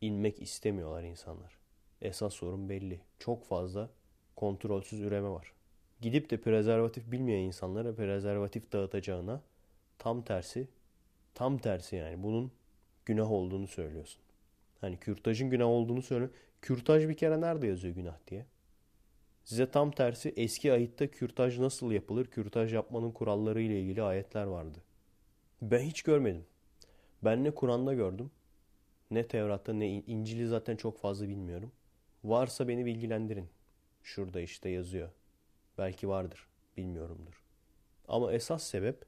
[0.00, 1.58] inmek istemiyorlar insanlar.
[2.02, 3.00] Esas sorun belli.
[3.18, 3.90] Çok fazla
[4.36, 5.52] kontrolsüz üreme var
[6.00, 9.42] gidip de prezervatif bilmeyen insanlara prezervatif dağıtacağına
[9.98, 10.68] tam tersi
[11.34, 12.52] tam tersi yani bunun
[13.06, 14.22] günah olduğunu söylüyorsun.
[14.80, 16.30] Hani kürtajın günah olduğunu söyle.
[16.62, 18.46] Kürtaj bir kere nerede yazıyor günah diye?
[19.44, 24.78] Size tam tersi eski ayitte kürtaj nasıl yapılır, kürtaj yapmanın kuralları ile ilgili ayetler vardı.
[25.62, 26.46] Ben hiç görmedim.
[27.24, 28.30] Ben ne Kur'an'da gördüm,
[29.10, 31.72] ne Tevrat'ta ne İncil'i zaten çok fazla bilmiyorum.
[32.24, 33.48] Varsa beni bilgilendirin.
[34.02, 35.10] Şurada işte yazıyor.
[35.78, 36.48] Belki vardır.
[36.76, 37.42] Bilmiyorumdur.
[38.08, 39.04] Ama esas sebep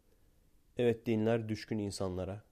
[0.77, 2.43] evet dinler düşkün insanlara,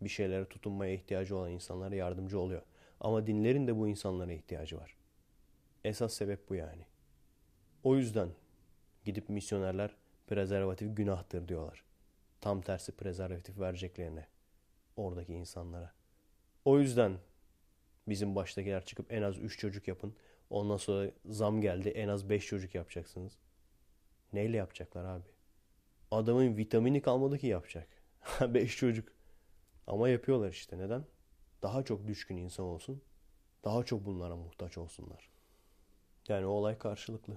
[0.00, 2.62] bir şeylere tutunmaya ihtiyacı olan insanlara yardımcı oluyor.
[3.00, 4.96] Ama dinlerin de bu insanlara ihtiyacı var.
[5.84, 6.86] Esas sebep bu yani.
[7.84, 8.28] O yüzden
[9.04, 9.96] gidip misyonerler
[10.26, 11.84] prezervatif günahtır diyorlar.
[12.40, 14.26] Tam tersi prezervatif vereceklerine
[14.96, 15.92] oradaki insanlara.
[16.64, 17.18] O yüzden
[18.08, 20.14] bizim baştakiler çıkıp en az 3 çocuk yapın.
[20.50, 23.38] Ondan sonra zam geldi en az 5 çocuk yapacaksınız.
[24.32, 25.28] Neyle yapacaklar abi?
[26.10, 27.88] Adamın vitamini kalmadı ki yapacak.
[28.40, 29.08] Beş çocuk.
[29.86, 30.78] Ama yapıyorlar işte.
[30.78, 31.04] Neden?
[31.62, 33.02] Daha çok düşkün insan olsun.
[33.64, 35.30] Daha çok bunlara muhtaç olsunlar.
[36.28, 37.36] Yani o olay karşılıklı.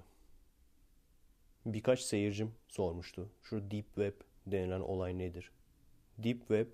[1.65, 3.29] Birkaç seyircim sormuştu.
[3.43, 5.51] Şu Deep Web denilen olay nedir?
[6.17, 6.67] Deep Web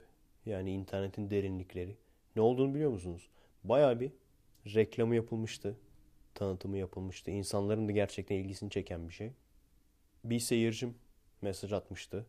[0.45, 1.95] yani internetin derinlikleri.
[2.35, 3.29] Ne olduğunu biliyor musunuz?
[3.63, 4.11] Baya bir
[4.65, 5.77] reklamı yapılmıştı.
[6.33, 7.31] Tanıtımı yapılmıştı.
[7.31, 9.31] İnsanların da gerçekten ilgisini çeken bir şey
[10.23, 10.95] bir seyircim
[11.41, 12.25] mesaj atmıştı.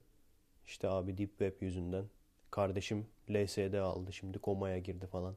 [0.66, 2.04] İşte abi Deep Web yüzünden
[2.50, 5.36] kardeşim LSD aldı şimdi komaya girdi falan.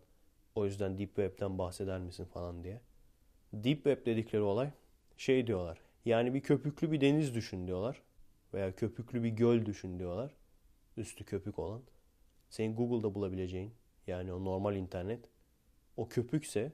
[0.55, 2.81] O yüzden Deep Web'den bahseder misin falan diye.
[3.53, 4.69] Deep Web dedikleri olay
[5.17, 5.77] şey diyorlar.
[6.05, 8.01] Yani bir köpüklü bir deniz düşün diyorlar.
[8.53, 10.31] Veya köpüklü bir göl düşün diyorlar.
[10.97, 11.81] Üstü köpük olan.
[12.49, 13.73] Senin Google'da bulabileceğin
[14.07, 15.29] yani o normal internet.
[15.97, 16.71] O köpükse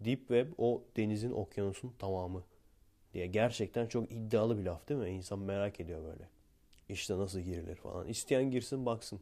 [0.00, 2.44] Deep Web o denizin okyanusun tamamı
[3.14, 3.26] diye.
[3.26, 5.10] Gerçekten çok iddialı bir laf değil mi?
[5.10, 6.28] İnsan merak ediyor böyle.
[6.88, 8.08] İşte nasıl girilir falan.
[8.08, 9.20] İsteyen girsin baksın.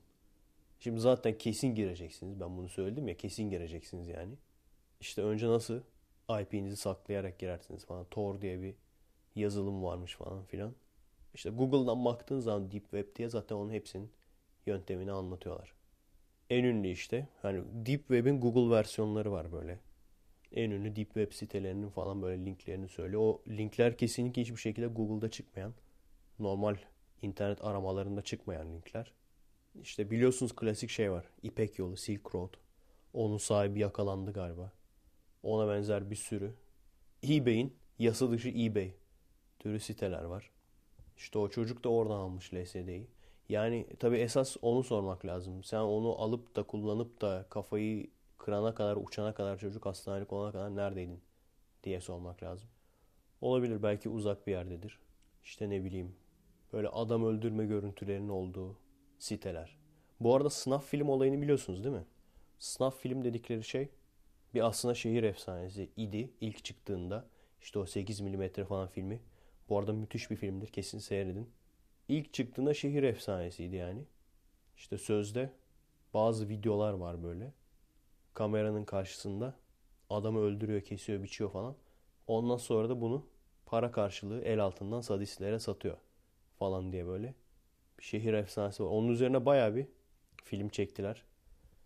[0.80, 2.40] Şimdi zaten kesin gireceksiniz.
[2.40, 4.34] Ben bunu söyledim ya kesin gireceksiniz yani.
[5.00, 5.80] İşte önce nasıl
[6.40, 8.06] IP'nizi saklayarak girersiniz falan.
[8.10, 8.74] Tor diye bir
[9.36, 10.74] yazılım varmış falan filan.
[11.34, 14.10] İşte Google'dan baktığın zaman Deep Web diye zaten onun hepsinin
[14.66, 15.77] yöntemini anlatıyorlar.
[16.50, 19.78] En ünlü işte hani Deep Web'in Google versiyonları var böyle.
[20.52, 23.22] En ünlü Deep Web sitelerinin falan böyle linklerini söylüyor.
[23.22, 25.74] O linkler kesinlikle hiçbir şekilde Google'da çıkmayan,
[26.38, 26.76] normal
[27.22, 29.12] internet aramalarında çıkmayan linkler.
[29.82, 31.24] İşte biliyorsunuz klasik şey var.
[31.42, 32.54] İpek yolu, Silk Road.
[33.12, 34.72] Onun sahibi yakalandı galiba.
[35.42, 36.54] Ona benzer bir sürü.
[37.28, 38.92] eBay'in yasa dışı eBay
[39.58, 40.50] türü siteler var.
[41.16, 43.08] İşte o çocuk da oradan almış LSD'yi.
[43.48, 45.64] Yani tabi esas onu sormak lazım.
[45.64, 50.76] Sen onu alıp da kullanıp da kafayı kırana kadar, uçana kadar çocuk hastanelik olana kadar
[50.76, 51.20] neredeydin
[51.84, 52.68] diye sormak lazım.
[53.40, 54.98] Olabilir belki uzak bir yerdedir.
[55.44, 56.16] İşte ne bileyim
[56.72, 58.76] böyle adam öldürme görüntülerinin olduğu
[59.18, 59.76] siteler.
[60.20, 62.04] Bu arada sınav film olayını biliyorsunuz değil mi?
[62.58, 63.88] Sınav film dedikleri şey
[64.54, 67.24] bir aslında şehir efsanesi idi ilk çıktığında.
[67.62, 69.20] İşte o 8 mm falan filmi.
[69.68, 71.50] Bu arada müthiş bir filmdir kesin seyredin.
[72.08, 74.04] İlk çıktığında şehir efsanesiydi yani.
[74.76, 75.50] İşte sözde
[76.14, 77.52] bazı videolar var böyle.
[78.34, 79.54] Kameranın karşısında
[80.10, 81.76] adamı öldürüyor, kesiyor, biçiyor falan.
[82.26, 83.26] Ondan sonra da bunu
[83.66, 85.96] para karşılığı el altından sadistlere satıyor
[86.58, 87.34] falan diye böyle
[87.98, 88.88] bir şehir efsanesi var.
[88.90, 89.86] Onun üzerine baya bir
[90.44, 91.22] film çektiler.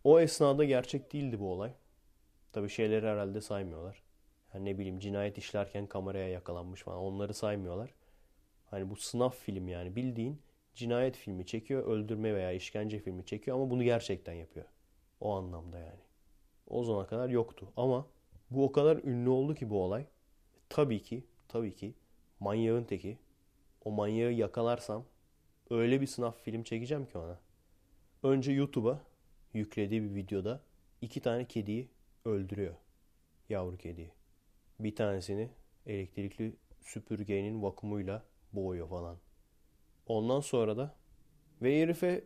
[0.05, 1.73] O esnada gerçek değildi bu olay.
[2.53, 4.03] Tabi şeyleri herhalde saymıyorlar.
[4.55, 7.95] Yani ne bileyim cinayet işlerken kameraya yakalanmış falan onları saymıyorlar.
[8.73, 10.43] Hani bu sınav film yani bildiğin
[10.75, 14.67] cinayet filmi çekiyor, öldürme veya işkence filmi çekiyor ama bunu gerçekten yapıyor.
[15.21, 16.01] O anlamda yani.
[16.67, 18.07] O zamana kadar yoktu ama
[18.51, 20.07] bu o kadar ünlü oldu ki bu olay.
[20.69, 21.95] Tabii ki, tabii ki
[22.41, 23.19] manyağın teki.
[23.85, 25.05] O manyağı yakalarsam
[25.71, 27.41] öyle bir sınav film çekeceğim ki ona.
[28.23, 29.01] Önce YouTube'a
[29.55, 30.63] yüklediği bir videoda
[31.01, 31.89] iki tane kediyi
[32.25, 32.75] öldürüyor.
[33.49, 34.11] Yavru kediyi.
[34.81, 35.51] Bir tanesini
[35.87, 39.19] elektrikli süpürgenin vakumuyla boğuyor falan.
[40.07, 40.95] Ondan sonra da
[41.63, 42.25] ve herife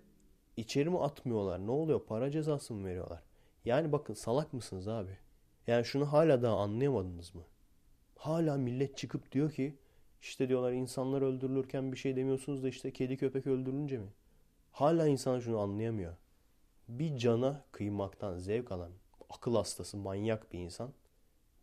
[0.56, 1.66] içeri mi atmıyorlar?
[1.66, 2.06] Ne oluyor?
[2.06, 3.22] Para cezası mı veriyorlar?
[3.64, 5.18] Yani bakın salak mısınız abi?
[5.66, 7.42] Yani şunu hala daha anlayamadınız mı?
[8.16, 9.78] Hala millet çıkıp diyor ki
[10.20, 14.08] işte diyorlar insanlar öldürülürken bir şey demiyorsunuz da işte kedi köpek öldürülünce mi?
[14.72, 16.16] Hala insan şunu anlayamıyor.
[16.88, 18.92] Bir cana kıymaktan zevk alan
[19.30, 20.92] akıl hastası manyak bir insan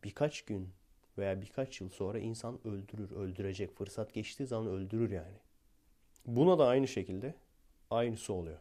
[0.04, 0.70] birkaç gün
[1.18, 3.78] veya birkaç yıl sonra insan öldürür, öldürecek.
[3.78, 5.38] Fırsat geçtiği zaman öldürür yani.
[6.26, 7.36] Buna da aynı şekilde
[7.90, 8.60] aynısı oluyor.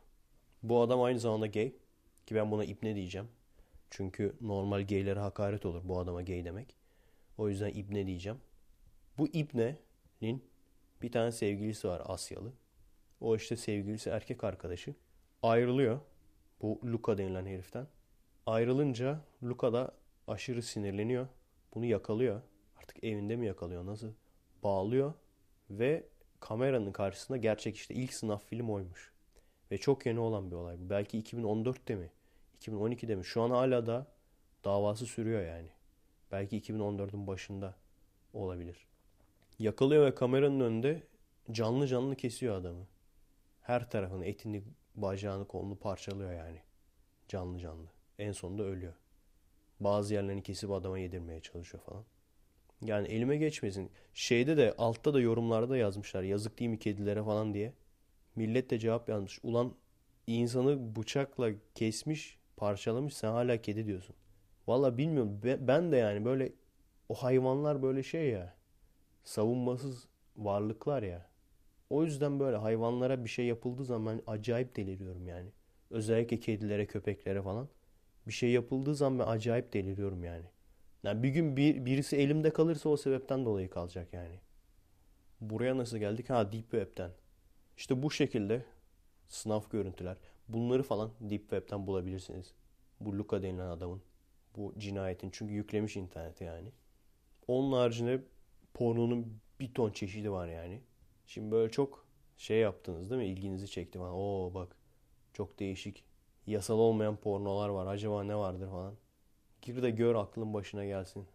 [0.62, 1.72] Bu adam aynı zamanda gay
[2.26, 3.28] ki ben buna ibne diyeceğim.
[3.90, 6.76] Çünkü normal gaylere hakaret olur bu adama gay demek.
[7.38, 8.38] O yüzden ibne diyeceğim.
[9.18, 10.44] Bu ibnenin
[11.02, 12.52] bir tane sevgilisi var Asyalı.
[13.20, 14.94] O işte sevgilisi erkek arkadaşı.
[15.42, 16.00] Ayrılıyor
[16.62, 17.86] bu Luka denilen heriften.
[18.46, 19.92] Ayrılınca Luka da
[20.26, 21.26] aşırı sinirleniyor.
[21.74, 22.42] Bunu yakalıyor.
[22.76, 24.12] Artık evinde mi yakalıyor nasıl?
[24.62, 25.14] Bağlıyor
[25.70, 26.08] ve
[26.40, 29.12] kameranın karşısında gerçek işte ilk sınav film oymuş.
[29.70, 30.76] Ve çok yeni olan bir olay.
[30.80, 32.10] Belki 2014'te mi?
[32.60, 33.24] 2012'de mi?
[33.24, 34.06] Şu an hala da
[34.64, 35.68] davası sürüyor yani.
[36.32, 37.74] Belki 2014'ün başında
[38.32, 38.86] olabilir.
[39.58, 41.02] Yakalıyor ve kameranın önünde
[41.50, 42.86] canlı canlı kesiyor adamı.
[43.60, 44.62] Her tarafını, etini,
[44.94, 46.62] bacağını, kolunu parçalıyor yani.
[47.28, 47.86] Canlı canlı.
[48.18, 48.92] En sonunda ölüyor.
[49.84, 52.04] Bazı yerlerini kesip adama yedirmeye çalışıyor falan.
[52.84, 53.90] Yani elime geçmesin.
[54.14, 56.22] Şeyde de altta da yorumlarda yazmışlar.
[56.22, 57.72] Yazık değil mi kedilere falan diye.
[58.36, 59.40] Millet de cevap yazmış.
[59.42, 59.74] Ulan
[60.26, 64.16] insanı bıçakla kesmiş, parçalamış sen hala kedi diyorsun.
[64.66, 65.40] Valla bilmiyorum.
[65.44, 66.52] Ben de yani böyle
[67.08, 68.54] o hayvanlar böyle şey ya.
[69.24, 71.30] Savunmasız varlıklar ya.
[71.90, 75.50] O yüzden böyle hayvanlara bir şey yapıldığı zaman acayip deliriyorum yani.
[75.90, 77.68] Özellikle kedilere, köpeklere falan
[78.26, 80.44] bir şey yapıldığı zaman ben acayip deliriyorum yani.
[81.02, 84.40] Yani bir gün bir, birisi elimde kalırsa o sebepten dolayı kalacak yani.
[85.40, 86.30] Buraya nasıl geldik?
[86.30, 87.10] Ha Deep Web'ten.
[87.76, 88.64] İşte bu şekilde
[89.28, 90.16] sınav görüntüler.
[90.48, 92.52] Bunları falan Deep Web'ten bulabilirsiniz.
[93.00, 94.02] Bu Luca denilen adamın.
[94.56, 95.30] Bu cinayetin.
[95.32, 96.72] Çünkü yüklemiş internete yani.
[97.48, 98.22] Onun haricinde
[98.74, 100.80] pornonun bir ton çeşidi var yani.
[101.26, 102.06] Şimdi böyle çok
[102.36, 103.28] şey yaptınız değil mi?
[103.28, 104.14] İlginizi çekti falan.
[104.14, 104.76] Oo bak
[105.32, 106.04] çok değişik
[106.46, 107.86] yasal olmayan pornolar var.
[107.86, 108.94] Acaba ne vardır falan.
[109.62, 111.26] Gir de gör aklın başına gelsin.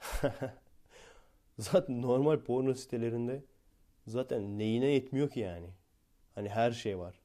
[1.58, 3.42] zaten normal porno sitelerinde
[4.06, 5.66] zaten neyine yetmiyor ki yani.
[6.34, 7.20] Hani her şey var.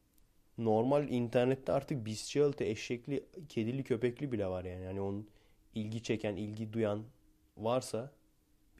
[0.57, 4.85] Normal internette artık bestiality, eşekli, kedili, köpekli bile var yani.
[4.85, 5.29] Hani onun
[5.75, 7.03] ilgi çeken, ilgi duyan
[7.57, 8.11] varsa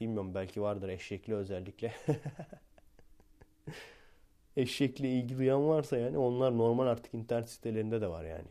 [0.00, 1.94] bilmiyorum belki vardır eşekli özellikle.
[4.56, 8.48] eşekle ilgi duyan varsa yani onlar normal artık internet sitelerinde de var yani.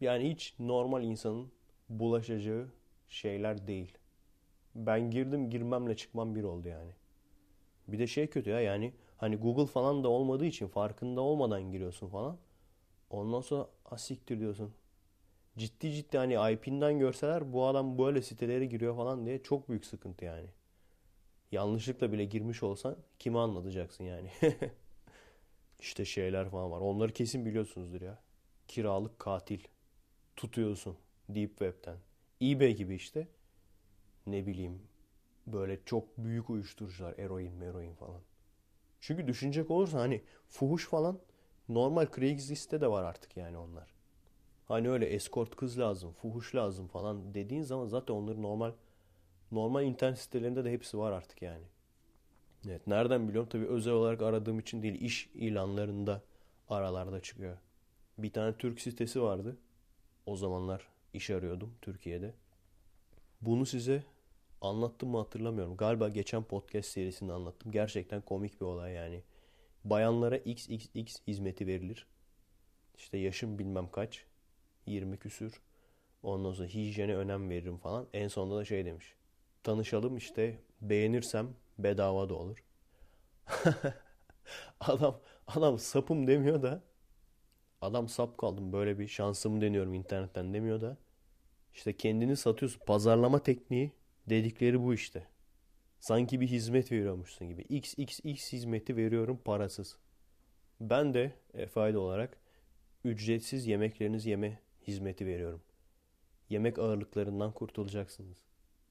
[0.00, 1.52] Yani hiç normal insanın
[1.88, 2.68] bulaşacağı
[3.08, 3.98] şeyler değil.
[4.74, 6.92] Ben girdim girmemle çıkmam bir oldu yani.
[7.88, 12.08] Bir de şey kötü ya yani hani Google falan da olmadığı için farkında olmadan giriyorsun
[12.08, 12.38] falan.
[13.10, 14.74] Ondan sonra asiktir diyorsun.
[15.58, 20.24] Ciddi ciddi hani IP'nden görseler bu adam böyle sitelere giriyor falan diye çok büyük sıkıntı
[20.24, 20.46] yani.
[21.52, 24.30] Yanlışlıkla bile girmiş olsan kime anlatacaksın yani.
[25.80, 26.80] işte şeyler falan var.
[26.80, 28.18] Onları kesin biliyorsunuzdur ya.
[28.68, 29.60] Kiralık katil
[30.36, 30.96] tutuyorsun
[31.28, 31.96] Deep Web'ten.
[32.42, 33.28] eBay gibi işte.
[34.26, 34.82] Ne bileyim
[35.46, 38.20] böyle çok büyük uyuşturucular, eroin, meroin falan.
[39.00, 41.20] Çünkü düşünecek olursa hani fuhuş falan
[41.68, 43.94] normal Craigslist'te de var artık yani onlar.
[44.68, 48.72] Hani öyle escort kız lazım, fuhuş lazım falan dediğin zaman zaten onların normal
[49.52, 51.64] normal internet sitelerinde de hepsi var artık yani.
[52.68, 53.48] Evet nereden biliyorum?
[53.52, 56.22] Tabii özel olarak aradığım için değil iş ilanlarında
[56.68, 57.56] aralarda çıkıyor.
[58.18, 59.56] Bir tane Türk sitesi vardı.
[60.26, 62.34] O zamanlar iş arıyordum Türkiye'de.
[63.40, 64.02] Bunu size
[64.60, 65.76] anlattım mı hatırlamıyorum.
[65.76, 67.72] Galiba geçen podcast serisinde anlattım.
[67.72, 69.22] Gerçekten komik bir olay yani.
[69.84, 72.06] Bayanlara XXX hizmeti verilir.
[72.96, 74.24] İşte yaşım bilmem kaç.
[74.86, 75.60] 20 küsür.
[76.22, 78.06] Ondan sonra hijyene önem veririm falan.
[78.12, 79.14] En sonunda da şey demiş.
[79.62, 81.48] Tanışalım işte beğenirsem
[81.82, 82.64] bedava da olur.
[84.80, 86.82] adam adam sapım demiyor da
[87.80, 90.96] adam sap kaldım böyle bir şansımı deniyorum internetten demiyor da
[91.74, 92.80] işte kendini satıyorsun.
[92.86, 93.92] Pazarlama tekniği
[94.26, 95.26] dedikleri bu işte.
[96.00, 97.62] Sanki bir hizmet veriyormuşsun gibi.
[97.62, 99.96] XXX hizmeti veriyorum parasız.
[100.80, 102.36] Ben de e, fayda olarak
[103.04, 105.62] ücretsiz yemeklerinizi yeme hizmeti veriyorum.
[106.50, 108.38] Yemek ağırlıklarından kurtulacaksınız.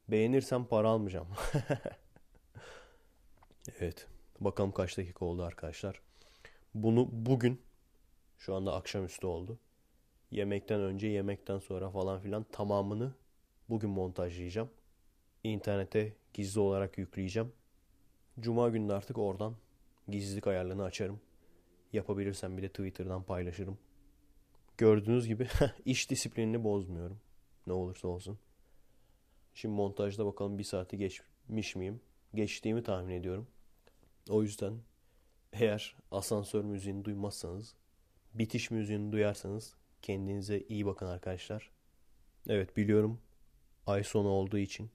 [0.08, 1.28] Beğenirsem para almayacağım.
[3.80, 4.07] evet.
[4.39, 6.01] Bakalım kaç dakika oldu arkadaşlar.
[6.74, 7.61] Bunu bugün
[8.38, 9.59] şu anda akşamüstü oldu.
[10.32, 13.13] Yemekten önce, yemekten sonra falan filan tamamını
[13.70, 14.70] bugün montajlayacağım.
[15.43, 17.51] İnternete gizli olarak yükleyeceğim.
[18.39, 19.55] Cuma günü artık oradan
[20.07, 21.20] gizlilik ayarlarını açarım.
[21.93, 23.78] Yapabilirsem bir de Twitter'dan paylaşırım.
[24.78, 25.47] Gördüğünüz gibi
[25.86, 27.20] iş disiplinini bozmuyorum.
[27.67, 28.39] Ne olursa olsun.
[29.53, 32.01] Şimdi montajda bakalım bir saati geçmiş miyim?
[32.34, 33.47] Geçtiğimi tahmin ediyorum.
[34.30, 34.74] O yüzden
[35.53, 37.76] eğer asansör müziğini duymazsanız,
[38.34, 41.72] bitiş müziğini duyarsanız kendinize iyi bakın arkadaşlar.
[42.47, 43.22] Evet biliyorum
[43.88, 44.91] ay sonu olduğu için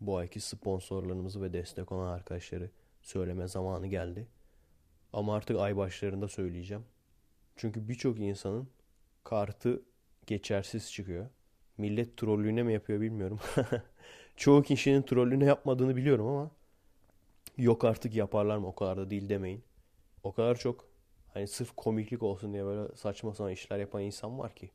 [0.00, 2.70] bu ayki sponsorlarımızı ve destek olan arkadaşları
[3.02, 4.28] söyleme zamanı geldi.
[5.12, 6.84] Ama artık ay başlarında söyleyeceğim.
[7.56, 8.68] Çünkü birçok insanın
[9.24, 9.82] kartı
[10.26, 11.26] geçersiz çıkıyor.
[11.78, 13.40] Millet trollüğüne mi yapıyor bilmiyorum.
[14.36, 16.50] Çoğu kişinin trollüğüne yapmadığını biliyorum ama
[17.56, 19.64] yok artık yaparlar mı o kadar da değil demeyin.
[20.22, 20.84] O kadar çok
[21.34, 24.70] hani sırf komiklik olsun diye böyle saçma sapan işler yapan insan var ki.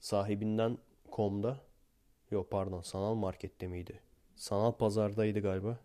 [0.00, 0.78] Sahibinden
[1.10, 1.60] komda
[2.30, 4.00] yok pardon sanal markette miydi?
[4.36, 5.78] Sanal pazardaydı galiba.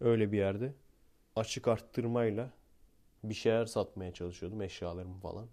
[0.00, 0.74] Öyle bir yerde
[1.36, 2.50] açık arttırmayla
[3.24, 5.48] bir şeyler satmaya çalışıyordum eşyalarımı falan.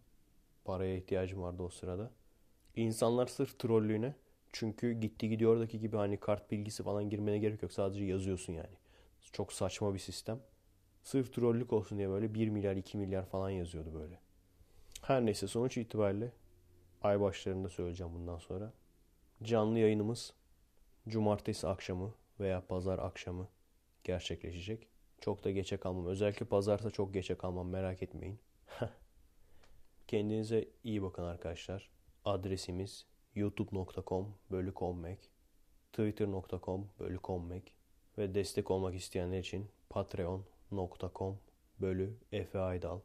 [0.66, 2.12] Paraya ihtiyacım vardı o sırada.
[2.76, 4.16] İnsanlar sırf trollüğüne
[4.54, 7.74] çünkü gitti gidiyordaki gibi hani kart bilgisi falan girmene gerek yok.
[7.74, 8.79] Sadece yazıyorsun yani.
[9.32, 10.40] Çok saçma bir sistem.
[11.04, 14.20] Sırf trollük olsun diye böyle 1 milyar 2 milyar falan yazıyordu böyle.
[15.02, 16.32] Her neyse sonuç itibariyle
[17.02, 18.74] ay başlarında söyleyeceğim bundan sonra.
[19.44, 20.34] Canlı yayınımız
[21.08, 23.48] cumartesi akşamı veya pazar akşamı
[24.04, 24.88] gerçekleşecek.
[25.22, 26.06] Çok da geçe kalmam.
[26.06, 28.40] Özellikle pazarsa çok geçe kalmam merak etmeyin.
[30.08, 31.90] Kendinize iyi bakın arkadaşlar.
[32.26, 33.06] Adresimiz
[33.36, 34.74] youtube.com bölü
[35.94, 37.18] twitter.com bölü
[38.20, 41.40] ve destek olmak isteyenler için patreon.com
[41.82, 43.00] bölü Efe Aydal.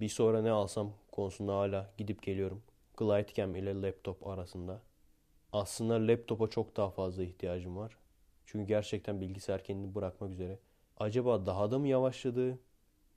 [0.00, 2.62] Bir sonra ne alsam konusunda hala gidip geliyorum.
[2.96, 4.82] Glidecam ile laptop arasında.
[5.52, 7.96] Aslında laptopa çok daha fazla ihtiyacım var.
[8.46, 10.58] Çünkü gerçekten bilgisayar kendini bırakmak üzere.
[10.96, 12.58] Acaba daha da mı yavaşladı?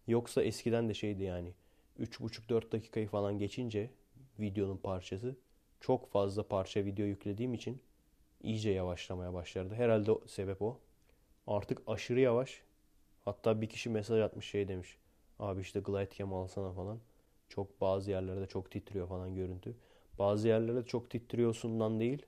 [0.08, 1.54] Yoksa eskiden de şeydi yani
[2.00, 3.92] 3,5-4 dakikayı falan geçince
[4.40, 5.36] videonun parçası
[5.80, 7.82] çok fazla parça video yüklediğim için
[8.44, 9.74] iyice yavaşlamaya başladı.
[9.76, 10.80] Herhalde o, sebep o.
[11.48, 12.62] Artık aşırı yavaş.
[13.26, 14.98] Hatta bir kişi mesaj atmış şey demiş.
[15.40, 17.00] Abi işte Glidecam alsana falan.
[17.50, 19.76] Çok bazı yerlerde çok titriyor falan görüntü.
[20.20, 22.26] Bazı yerlerde çok titriyorsundan değil.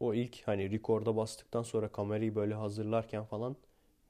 [0.00, 3.56] O ilk hani rekorda bastıktan sonra kamerayı böyle hazırlarken falan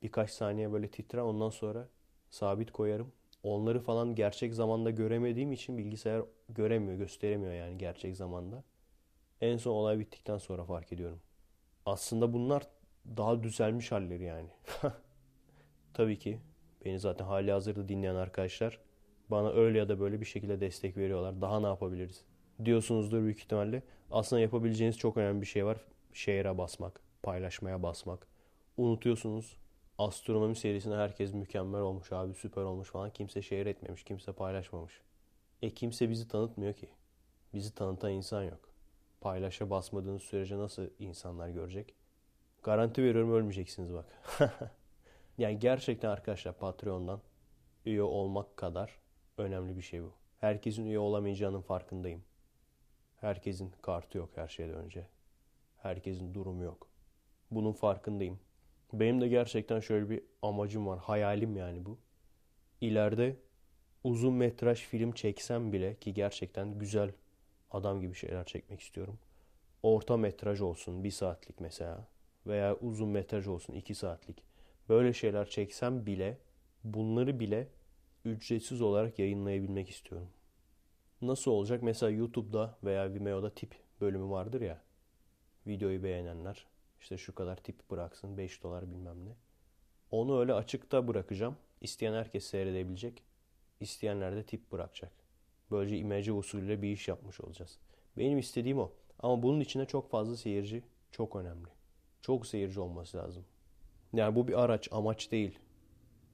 [0.03, 1.21] birkaç saniye böyle titrer.
[1.23, 1.89] Ondan sonra
[2.31, 3.13] sabit koyarım.
[3.43, 8.65] Onları falan gerçek zamanda göremediğim için bilgisayar göremiyor, gösteremiyor yani gerçek zamanda.
[9.41, 11.21] En son olay bittikten sonra fark ediyorum.
[11.87, 12.69] Aslında bunlar
[13.17, 14.49] daha düzelmiş halleri yani.
[15.95, 16.41] Tabii ki
[16.85, 18.81] beni zaten hali hazırda dinleyen arkadaşlar
[19.31, 21.41] Bana öyle ya da böyle bir şekilde destek veriyorlar.
[21.41, 22.25] Daha ne yapabiliriz?
[22.65, 23.83] Diyorsunuzdur büyük ihtimalle.
[24.11, 25.79] Aslında yapabileceğiniz çok önemli bir şey var.
[26.13, 28.27] Şehre basmak, paylaşmaya basmak.
[28.77, 29.57] Unutuyorsunuz.
[29.99, 33.11] Astronomi serisinde herkes mükemmel olmuş abi, süper olmuş falan.
[33.11, 35.01] Kimse şehir etmemiş, kimse paylaşmamış.
[35.63, 36.89] E kimse bizi tanıtmıyor ki.
[37.55, 38.69] Bizi tanıtan insan yok.
[39.21, 41.95] Paylaşa basmadığınız sürece nasıl insanlar görecek?
[42.65, 44.07] Garanti veriyorum ölmeyeceksiniz bak.
[45.39, 47.21] yani gerçekten arkadaşlar Patreon'dan
[47.87, 48.99] üye olmak kadar
[49.39, 50.13] önemli bir şey bu.
[50.41, 52.25] Herkesin üye olamayacağının farkındayım.
[53.21, 55.07] Herkesin kartı yok her şeyden önce.
[55.77, 56.89] Herkesin durumu yok.
[57.51, 58.41] Bunun farkındayım.
[58.93, 60.99] Benim de gerçekten şöyle bir amacım var.
[60.99, 61.99] Hayalim yani bu.
[62.81, 63.37] İleride
[64.05, 67.13] uzun metraj film çeksem bile ki gerçekten güzel
[67.71, 69.19] adam gibi şeyler çekmek istiyorum.
[69.83, 72.14] Orta metraj olsun bir saatlik mesela
[72.47, 74.43] veya uzun metraj olsun iki saatlik.
[74.89, 76.39] Böyle şeyler çeksem bile
[76.85, 77.69] bunları bile
[78.25, 80.29] ücretsiz olarak yayınlayabilmek istiyorum.
[81.23, 81.83] Nasıl olacak?
[81.83, 84.83] Mesela YouTube'da veya Vimeo'da tip bölümü vardır ya.
[85.67, 86.67] Videoyu beğenenler
[87.01, 89.37] işte şu kadar tip bıraksın 5 dolar bilmem ne.
[90.11, 91.57] Onu öyle açıkta bırakacağım.
[91.81, 93.23] İsteyen herkes seyredebilecek.
[93.81, 95.13] İsteyenler de tip bırakacak.
[95.71, 97.79] Böylece imece usulüyle bir iş yapmış olacağız.
[98.19, 98.93] Benim istediğim o.
[99.19, 100.83] Ama bunun içinde çok fazla seyirci
[101.13, 101.69] çok önemli.
[102.25, 103.45] Çok seyirci olması lazım.
[104.13, 105.59] Yani bu bir araç, amaç değil.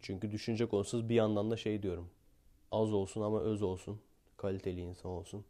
[0.02, 2.10] Çünkü düşünecek olsanız bir yandan da şey diyorum.
[2.72, 4.00] Az olsun ama öz olsun.
[4.36, 5.44] Kaliteli insan olsun.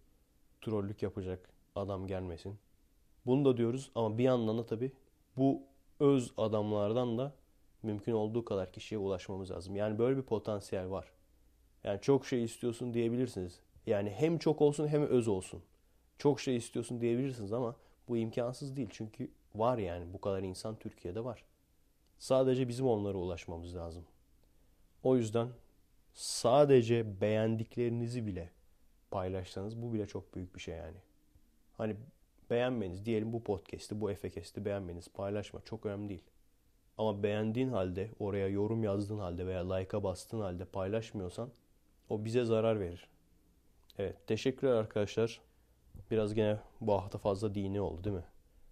[0.61, 2.59] Trollük yapacak adam gelmesin.
[3.27, 4.93] Bunu da diyoruz ama bir yandan da tabii
[5.37, 5.63] bu
[6.01, 7.35] öz adamlardan da
[7.83, 9.77] mümkün olduğu kadar kişiye ulaşmamız lazım.
[9.77, 11.13] Yani böyle bir potansiyel var.
[11.85, 13.61] Yani çok şey istiyorsun diyebilirsiniz.
[13.87, 15.63] Yani hem çok olsun hem öz olsun.
[16.19, 17.77] Çok şey istiyorsun diyebilirsiniz ama
[18.09, 18.89] bu imkansız değil.
[18.93, 21.45] Çünkü var yani bu kadar insan Türkiye'de var.
[22.19, 24.05] Sadece bizim onlara ulaşmamız lazım.
[25.03, 25.49] O yüzden
[26.15, 28.51] sadece beğendiklerinizi bile
[29.11, 30.97] paylaşsanız bu bile çok büyük bir şey yani.
[31.77, 31.97] Hani
[32.51, 36.25] beğenmeniz diyelim bu podcast'i, bu efekesti beğenmeniz, paylaşma çok önemli değil.
[36.99, 41.51] Ama beğendiğin halde, oraya yorum yazdığın halde veya like'a bastığın halde paylaşmıyorsan
[42.09, 43.09] o bize zarar verir.
[43.99, 45.41] Evet, teşekkürler arkadaşlar.
[46.11, 48.25] Biraz gene bu hafta fazla dini oldu değil mi?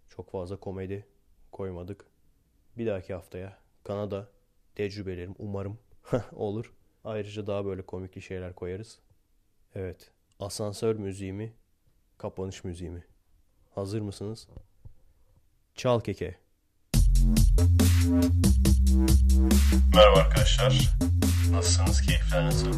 [0.09, 1.07] Çok fazla komedi
[1.53, 2.07] koymadık.
[2.79, 4.29] Bir dahaki haftaya Kanada
[4.75, 5.79] tecrübelerim umarım
[6.33, 6.73] olur.
[7.05, 8.99] Ayrıca daha böyle komikli şeyler koyarız.
[9.75, 10.11] Evet.
[10.41, 11.53] Asansör müziği mi?
[12.19, 13.05] Kapanış müziği mi?
[13.75, 14.49] Hazır mısınız?
[15.75, 16.39] Çal keke.
[19.95, 20.97] Merhaba arkadaşlar.
[21.51, 22.03] Nasılsınız?
[22.03, 22.73] Keyifler nasıl?